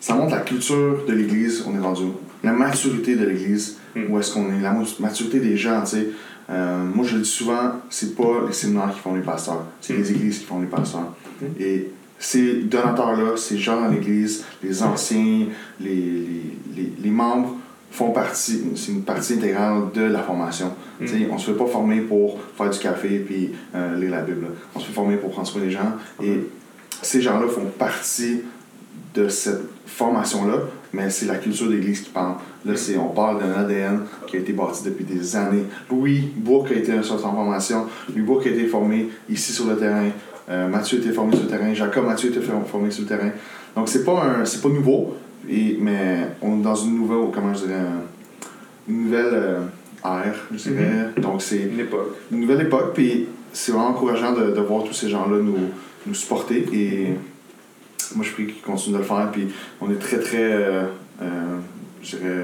ça 0.00 0.14
montre 0.14 0.34
la 0.36 0.40
culture 0.40 1.00
de 1.06 1.12
l'Église, 1.12 1.64
on 1.68 1.76
est 1.76 1.82
rendu 1.82 2.04
où. 2.04 2.14
La 2.42 2.52
maturité 2.52 3.14
de 3.14 3.26
l'Église, 3.26 3.76
Mm. 3.94 4.10
où 4.10 4.18
est-ce 4.18 4.32
qu'on 4.32 4.46
est. 4.52 4.62
La 4.62 4.74
maturité 5.00 5.38
des 5.40 5.56
gens, 5.58 5.80
tu 5.82 5.96
sais. 5.96 6.06
Euh, 6.50 6.84
moi, 6.94 7.04
je 7.04 7.16
le 7.16 7.22
dis 7.22 7.28
souvent, 7.28 7.72
c'est 7.90 8.14
pas 8.16 8.44
les 8.46 8.52
séminaires 8.52 8.92
qui 8.92 9.00
font 9.00 9.14
les 9.14 9.22
pasteurs, 9.22 9.64
c'est 9.80 9.94
les 9.94 10.10
églises 10.10 10.38
qui 10.38 10.44
font 10.46 10.60
les 10.60 10.66
pasteurs. 10.66 11.14
Et 11.60 11.90
ces 12.18 12.62
donateurs-là, 12.62 13.36
ces 13.36 13.58
gens 13.58 13.80
dans 13.80 13.88
l'Église, 13.88 14.44
les 14.62 14.82
anciens, 14.82 15.46
les, 15.80 15.94
les, 15.94 16.56
les, 16.74 16.92
les 17.02 17.10
membres 17.10 17.54
font 17.90 18.10
partie, 18.10 18.62
c'est 18.74 18.92
une 18.92 19.02
partie 19.02 19.34
intégrale 19.34 19.84
de 19.94 20.02
la 20.02 20.22
formation. 20.22 20.72
Mm. 21.00 21.06
Sais, 21.06 21.28
On 21.30 21.38
se 21.38 21.50
fait 21.52 21.56
pas 21.58 21.66
former 21.66 22.00
pour 22.00 22.38
faire 22.56 22.70
du 22.70 22.78
café 22.78 23.18
puis 23.20 23.50
euh, 23.74 23.98
lire 23.98 24.10
la 24.10 24.22
Bible. 24.22 24.42
là. 24.42 24.48
On 24.74 24.80
se 24.80 24.86
fait 24.86 24.92
former 24.92 25.16
pour 25.16 25.30
prendre 25.30 25.46
soin 25.46 25.62
des 25.62 25.70
gens. 25.70 25.92
Et 26.22 26.40
ces 27.02 27.22
gens-là 27.22 27.46
font 27.48 27.66
partie 27.78 28.40
de 29.14 29.28
cette 29.28 29.62
formation-là, 29.86 30.58
mais 30.92 31.10
c'est 31.10 31.26
la 31.26 31.36
culture 31.36 31.68
d'église 31.68 32.00
qui 32.00 32.10
parle. 32.10 32.34
Là, 32.64 32.76
c'est, 32.76 32.96
on 32.96 33.08
parle 33.08 33.40
d'un 33.40 33.52
ADN 33.52 34.00
qui 34.26 34.36
a 34.36 34.40
été 34.40 34.52
bâti 34.52 34.84
depuis 34.84 35.04
des 35.04 35.36
années. 35.36 35.64
Louis 35.90 36.30
Bourque 36.36 36.72
a 36.72 36.74
été 36.74 36.92
un 36.92 37.02
sorte 37.02 37.24
en 37.24 37.32
formation. 37.32 37.86
Louis 38.14 38.22
Bourque 38.22 38.46
a 38.46 38.50
été 38.50 38.66
formé 38.66 39.08
ici 39.28 39.52
sur 39.52 39.66
le 39.66 39.76
terrain. 39.76 40.08
Euh, 40.48 40.68
Mathieu 40.68 40.98
a 40.98 41.00
été 41.00 41.12
formé 41.12 41.34
sur 41.34 41.44
le 41.44 41.50
terrain. 41.50 41.72
Jacob 41.74 42.06
Mathieu 42.06 42.30
a 42.30 42.36
été 42.36 42.40
formé 42.66 42.90
sur 42.90 43.02
le 43.02 43.08
terrain. 43.08 43.30
Donc, 43.76 43.88
c'est 43.88 44.04
pas, 44.04 44.24
un, 44.24 44.44
c'est 44.44 44.62
pas 44.62 44.70
nouveau, 44.70 45.14
et, 45.48 45.76
mais 45.80 46.28
on 46.42 46.58
est 46.60 46.62
dans 46.62 46.74
une 46.74 46.96
nouvelle, 46.96 47.30
comment 47.32 47.54
je 47.54 47.66
dirais, 47.66 47.82
une 48.88 49.04
nouvelle 49.04 49.30
euh, 49.32 49.60
ère, 50.04 50.34
je 50.52 50.70
dirais. 50.70 51.10
Donc, 51.20 51.42
c'est 51.42 51.62
Une 51.62 51.80
époque. 51.80 52.16
une 52.32 52.40
nouvelle 52.40 52.62
époque, 52.62 52.92
puis 52.94 53.26
c'est 53.52 53.72
vraiment 53.72 53.88
encourageant 53.88 54.32
de, 54.32 54.50
de 54.50 54.60
voir 54.60 54.84
tous 54.84 54.94
ces 54.94 55.08
gens-là 55.08 55.36
nous, 55.38 55.54
nous 56.06 56.14
supporter. 56.14 56.66
Et 56.72 57.08
moi, 58.14 58.24
je 58.24 58.32
prie 58.32 58.46
qu'ils 58.46 58.62
continuent 58.62 58.94
de 58.94 58.98
le 58.98 59.04
faire, 59.04 59.28
puis 59.32 59.48
on 59.80 59.90
est 59.90 59.98
très, 59.98 60.18
très. 60.18 60.42
euh, 60.42 60.82
euh, 61.22 61.26
je 62.02 62.16
dirais. 62.16 62.34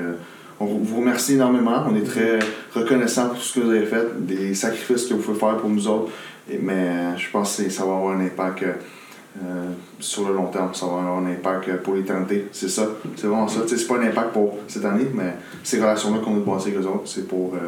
On 0.60 0.66
vous 0.66 1.00
remercie 1.00 1.34
énormément. 1.34 1.84
On 1.90 1.96
est 1.96 2.04
très 2.04 2.38
reconnaissant 2.74 3.26
pour 3.28 3.38
tout 3.38 3.42
ce 3.44 3.58
que 3.58 3.64
vous 3.64 3.70
avez 3.70 3.86
fait, 3.86 4.24
des 4.24 4.54
sacrifices 4.54 5.04
que 5.06 5.14
vous 5.14 5.20
pouvez 5.20 5.38
faire 5.38 5.56
pour 5.56 5.68
nous 5.68 5.88
autres. 5.88 6.12
Et- 6.50 6.58
mais 6.58 7.16
je 7.18 7.28
pense 7.30 7.56
que 7.56 7.68
ça 7.70 7.84
va 7.84 7.96
avoir 7.96 8.16
un 8.16 8.20
impact 8.24 8.62
euh, 8.62 9.64
sur 9.98 10.28
le 10.28 10.34
long 10.34 10.46
terme. 10.46 10.72
Ça 10.72 10.86
va 10.86 10.92
avoir 11.00 11.18
un 11.18 11.26
impact 11.26 11.78
pour 11.82 11.94
l'éternité. 11.94 12.46
C'est 12.52 12.68
ça. 12.68 12.86
C'est 13.16 13.26
vraiment 13.26 13.48
ça. 13.48 13.62
Tu 13.62 13.70
sais, 13.70 13.78
C'est 13.78 13.88
pas 13.88 13.96
un 13.98 14.06
impact 14.06 14.32
pour 14.32 14.58
cette 14.68 14.84
année, 14.84 15.06
mais 15.12 15.34
ces 15.64 15.80
relations-là 15.80 16.18
qu'on 16.18 16.36
a 16.36 16.40
bâties 16.40 16.68
avec 16.68 16.78
les 16.80 16.86
autres, 16.86 17.02
c'est 17.06 17.26
pour 17.26 17.52
euh, 17.54 17.58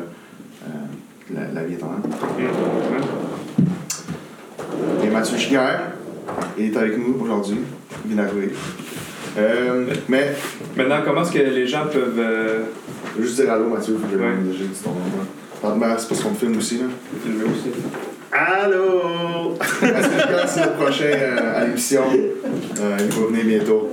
euh, 0.68 1.34
la, 1.34 1.60
la 1.60 1.66
vie 1.66 1.74
éternelle. 1.74 1.98
Mm. 3.58 5.04
Et 5.04 5.10
Mathieu 5.10 5.36
Giguère 5.38 5.92
est 6.58 6.76
avec 6.76 6.98
nous 6.98 7.16
aujourd'hui. 7.20 7.58
Il 8.08 8.14
vient 8.14 8.22
d'arriver. 8.24 8.52
Euh, 9.38 9.86
mais, 10.08 10.32
Maintenant, 10.76 10.96
comment 11.04 11.22
est-ce 11.22 11.32
que 11.32 11.38
les 11.38 11.66
gens 11.66 11.86
peuvent 11.92 12.18
euh, 12.18 12.60
je 13.16 13.20
veux 13.22 13.26
juste 13.26 13.40
dire 13.40 13.50
allô, 13.52 13.68
Mathieu, 13.68 13.94
que 13.94 14.16
Ouais. 14.16 14.28
j'ai 14.52 14.64
dit 14.66 14.78
ton 14.82 14.90
nom. 14.90 15.96
c'est 15.98 16.08
parce 16.08 16.20
qu'on 16.22 16.34
filme 16.34 16.58
aussi. 16.58 16.78
Là. 16.78 16.84
filmer 17.24 17.44
aussi? 17.44 17.70
Allô! 18.32 19.54
Mathieu 19.80 20.10
Giguère, 20.20 20.48
c'est 20.48 20.64
le 20.66 20.72
prochain 20.72 21.04
euh, 21.06 21.56
à 21.60 21.64
l'émission? 21.64 22.02
Euh, 22.12 22.96
il 23.00 23.06
va 23.08 23.26
venir 23.26 23.44
bientôt. 23.44 23.90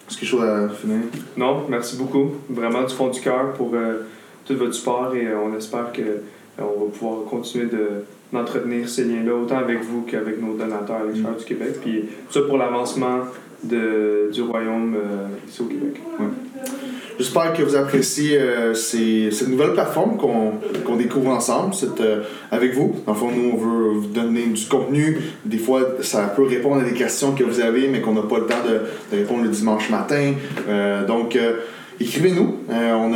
Est-ce 0.08 0.18
quelque 0.18 0.30
chose 0.30 0.44
à 0.44 0.70
finir? 0.70 1.02
Non, 1.38 1.66
merci 1.70 1.96
beaucoup, 1.96 2.32
vraiment 2.50 2.84
du 2.84 2.94
fond 2.96 3.10
du 3.10 3.22
cœur 3.22 3.54
pour 3.54 3.72
euh, 3.76 4.08
tout 4.44 4.58
votre 4.58 4.74
support 4.74 5.14
et 5.16 5.28
euh, 5.28 5.38
on 5.40 5.56
espère 5.56 5.92
que 5.92 6.02
euh, 6.02 6.22
on 6.58 6.86
va 6.86 6.92
pouvoir 6.92 7.26
continuer 7.26 7.68
de 7.68 8.04
d'entretenir 8.32 8.88
ces 8.88 9.06
liens-là 9.06 9.34
autant 9.34 9.58
avec 9.58 9.82
vous 9.84 10.04
qu'avec 10.04 10.40
nos 10.42 10.54
donateurs 10.54 10.98
à 10.98 11.04
l'extérieur 11.04 11.36
du 11.36 11.46
Québec. 11.46 11.80
Puis 11.82 12.02
tout 12.28 12.34
ça 12.34 12.42
pour 12.42 12.58
l'avancement 12.58 13.22
de, 13.64 14.30
du 14.32 14.42
royaume 14.42 14.96
euh, 14.96 15.28
ici 15.48 15.62
au 15.62 15.66
Québec. 15.66 16.02
J'espère 17.18 17.52
que 17.54 17.62
vous 17.64 17.76
appréciez 17.76 18.38
euh, 18.40 18.74
ces- 18.74 19.30
cette 19.32 19.50
nouvelle 19.50 19.74
plateforme 19.74 20.18
qu'on 20.18 20.96
découvre 20.96 21.32
ensemble 21.32 21.74
cette, 21.74 22.00
euh, 22.00 22.22
avec 22.52 22.74
vous. 22.74 22.96
Dans 23.06 23.14
fond, 23.14 23.30
nous, 23.36 23.52
on 23.54 23.58
veut 23.58 23.90
vous 24.00 24.08
donner 24.08 24.46
du 24.46 24.66
contenu. 24.68 25.18
Des 25.44 25.58
fois, 25.58 25.82
ça 26.02 26.32
peut 26.34 26.44
répondre 26.44 26.82
à 26.82 26.86
des 26.86 26.94
questions 26.94 27.34
que 27.34 27.44
vous 27.44 27.60
avez, 27.60 27.88
mais 27.90 28.00
qu'on 28.00 28.14
n'a 28.14 28.22
pas 28.22 28.40
le 28.40 28.46
temps 28.46 28.64
de, 28.68 29.16
répondre 29.18 29.44
le 29.44 29.50
dimanche 29.50 29.90
matin. 29.90 30.34
Donc, 31.08 31.38
écrivez-nous. 32.00 32.58
Euh, 32.70 32.94
on, 32.94 33.14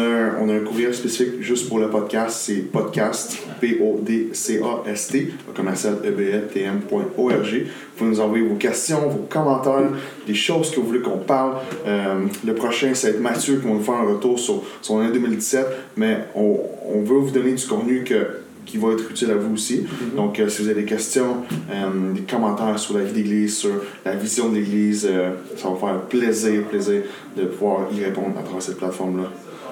a 0.50 0.54
un, 0.54 0.60
courriel 0.60 0.94
spécifique 0.94 1.42
juste 1.42 1.70
pour 1.70 1.80
le 1.80 1.90
podcast. 1.90 2.42
C'est 2.46 2.72
podcast, 2.72 3.38
P-O-D-C-A-S-T, 3.62 5.34
commercial 5.56 5.98
E 6.04 6.36
ebtm.org. 6.36 7.66
Vous 7.98 8.06
nous 8.06 8.20
envoyer 8.20 8.46
vos 8.46 8.56
questions, 8.56 9.08
vos 9.08 9.26
commentaires, 9.30 9.92
des 10.28 10.34
choses 10.34 10.72
que 10.72 10.80
vous 10.80 10.88
voulez 10.88 11.02
qu'on 11.02 11.20
parle. 11.20 11.58
Euh, 11.86 12.26
le 12.46 12.56
prochain, 12.56 12.94
ça 12.94 13.08
va 13.08 13.14
être 13.16 13.22
Mathieu 13.22 13.58
qui 13.58 13.68
va 13.68 13.74
nous 13.74 13.84
faire 13.84 13.96
un 13.96 14.14
retour 14.14 14.40
sur 14.40 14.64
son 14.82 15.00
année 15.00 15.14
2017, 15.14 15.66
mais 15.98 16.26
on 16.36 17.02
veut 17.04 17.18
vous 17.18 17.32
donner 17.32 17.54
du 17.54 17.66
contenu 17.66 18.04
que 18.04 18.44
qui 18.66 18.78
va 18.78 18.92
être 18.92 19.10
utile 19.10 19.32
à 19.32 19.36
vous 19.36 19.54
aussi. 19.54 19.82
Mhm. 19.82 20.16
Donc, 20.16 20.40
euh, 20.40 20.50
si 20.50 20.62
vous 20.62 20.70
avez 20.70 20.82
des 20.82 20.88
questions, 20.88 21.38
euh, 21.72 22.14
des 22.14 22.22
commentaires 22.22 22.78
sur 22.80 22.98
la 22.98 23.04
vie 23.04 23.14
d'Église, 23.14 23.58
sur 23.58 23.72
la 24.06 24.16
vision 24.16 24.50
de 24.50 24.56
l'Église, 24.56 25.08
euh, 25.10 25.32
ça 25.58 25.70
va 25.70 25.74
me 25.74 25.80
faire 25.80 26.02
plaisir, 26.02 26.64
plaisir 26.66 27.04
de 27.38 27.46
pouvoir 27.46 27.88
y 27.92 28.04
répondre 28.04 28.38
à 28.40 28.44
travers 28.44 28.62
cette 28.62 28.78
plateforme-là. 28.78 29.30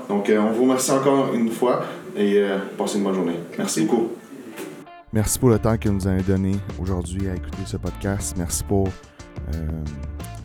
Donc, 0.10 0.30
on 0.30 0.52
vous 0.52 0.64
remercie 0.64 0.92
encore 0.92 1.34
une 1.34 1.50
fois 1.50 1.86
et 2.18 2.44
passez 2.78 2.98
une 2.98 3.06
bonne 3.06 3.14
journée. 3.14 3.40
Merci 3.58 3.84
beaucoup. 3.84 4.10
Merci 5.14 5.40
pour 5.40 5.50
le 5.50 5.60
temps 5.60 5.78
que 5.78 5.88
vous 5.88 5.96
nous 5.96 6.08
avez 6.08 6.24
donné 6.24 6.56
aujourd'hui 6.82 7.30
à 7.30 7.36
écouter 7.36 7.62
ce 7.66 7.78
podcast. 7.78 8.36
Merci 8.38 8.64
pour 8.66 8.90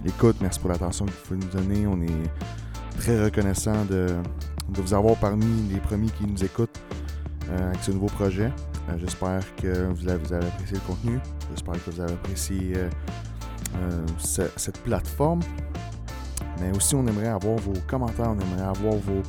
l'écoute. 0.05 0.37
Merci 0.41 0.61
pour 0.61 0.71
l'attention 0.71 1.07
que 1.07 1.11
vous 1.11 1.35
pouvez 1.35 1.41
nous 1.41 1.61
donner. 1.61 1.87
On 1.89 2.01
est 2.01 3.01
très 3.01 3.25
reconnaissant 3.25 3.85
de, 3.91 4.07
de 4.69 4.81
vous 4.81 4.95
avoir 4.95 5.17
parmi 5.17 5.47
les 5.73 5.81
premiers 5.81 6.11
qui 6.11 6.27
nous 6.27 6.45
écoutent 6.45 6.79
avec 7.53 7.83
ce 7.83 7.91
nouveau 7.93 8.07
projet. 8.07 8.51
Euh, 8.89 8.95
J'espère 8.99 9.41
que 9.57 9.87
vous 9.93 10.09
avez, 10.09 10.37
apprécié 10.47 10.75
le 10.77 10.81
contenu. 10.87 11.19
J'espère 11.51 11.75
que 11.85 11.91
vous 11.91 12.01
avez 12.01 12.13
apprécié 12.13 12.73
euh, 12.77 12.89
euh, 13.77 14.07
ce- 14.19 14.51
cette 14.57 14.79
plateforme. 14.83 15.41
Mais 16.61 16.75
aussi, 16.77 16.95
on 16.95 17.07
aimerait 17.07 17.29
avoir 17.29 17.57
vos 17.57 17.75
commentaires, 17.87 18.31
on 18.31 18.41
aimerait 18.41 18.69
avoir 18.69 18.95
vos, 18.95 19.23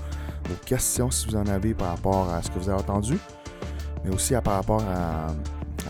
questions 0.66 1.12
si 1.12 1.28
vous 1.28 1.36
en 1.36 1.46
avez 1.48 1.74
par 1.74 1.90
rapport 1.90 2.30
à 2.34 2.42
ce 2.42 2.50
que 2.50 2.58
vous 2.58 2.70
avez 2.70 2.80
entendu 2.80 3.18
mais 4.06 4.14
aussi 4.16 4.34
par 4.42 4.54
rapport 4.56 4.82
à, 4.84 5.28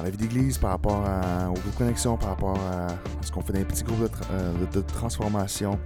la 0.03 0.09
vie 0.09 0.17
d'église, 0.17 0.57
par 0.57 0.71
rapport 0.71 1.03
à, 1.05 1.49
aux 1.51 1.71
connexion, 1.77 2.17
par 2.17 2.29
rapport 2.29 2.57
à, 2.71 2.87
ce 3.21 3.31
qu'on 3.31 3.41
fait 3.41 3.53
dans 3.53 3.59
les 3.59 3.65
petits 3.65 3.83
groupes 3.83 3.99
de, 4.01 4.09
euh, 4.31 4.53
de- 4.73 4.81
transformation. 4.81 5.77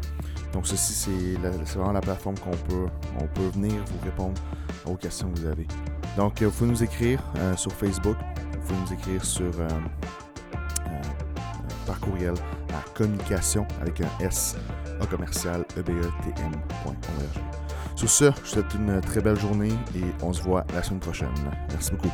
Donc 0.53 0.67
ceci, 0.67 0.93
c'est 0.93 1.77
vraiment 1.77 1.91
la 1.91 1.99
plateforme 2.01 2.37
qu'on 2.39 2.51
peut, 2.51 2.85
on 3.19 3.27
peut 3.27 3.49
venir 3.53 3.73
vous 3.73 4.05
répondre 4.05 4.39
aux 4.85 4.95
questions 4.95 5.29
que 5.31 5.39
vous 5.39 5.45
avez. 5.47 5.67
Donc 6.17 6.41
euh, 6.41 6.45
vous 6.45 6.51
pouvez 6.51 6.69
nous 6.71 6.83
écrire 6.83 7.19
euh, 7.37 7.55
sur 7.55 7.71
Facebook, 7.71 8.17
vous 8.51 8.59
pouvez 8.67 8.79
nous 8.81 8.93
écrire 8.93 9.23
sur 9.23 9.43
euh, 9.59 9.67
euh, 9.67 10.55
euh, 10.87 11.01
par 11.85 11.99
courriel 11.99 12.33
à 12.69 12.81
communication 12.95 13.65
avec 13.81 14.01
un 14.01 14.09
S 14.19 14.57
A 15.01 15.05
commercial 15.05 15.65
ebetm.org. 15.77 16.95
Sur 17.95 18.09
ce, 18.09 18.25
je 18.25 18.29
vous 18.29 18.45
souhaite 18.45 18.73
une 18.75 19.01
très 19.01 19.21
belle 19.21 19.39
journée 19.39 19.73
et 19.95 20.03
on 20.21 20.33
se 20.33 20.41
voit 20.41 20.65
la 20.73 20.83
semaine 20.83 20.99
prochaine. 20.99 21.29
Merci 21.69 21.91
beaucoup. 21.91 22.11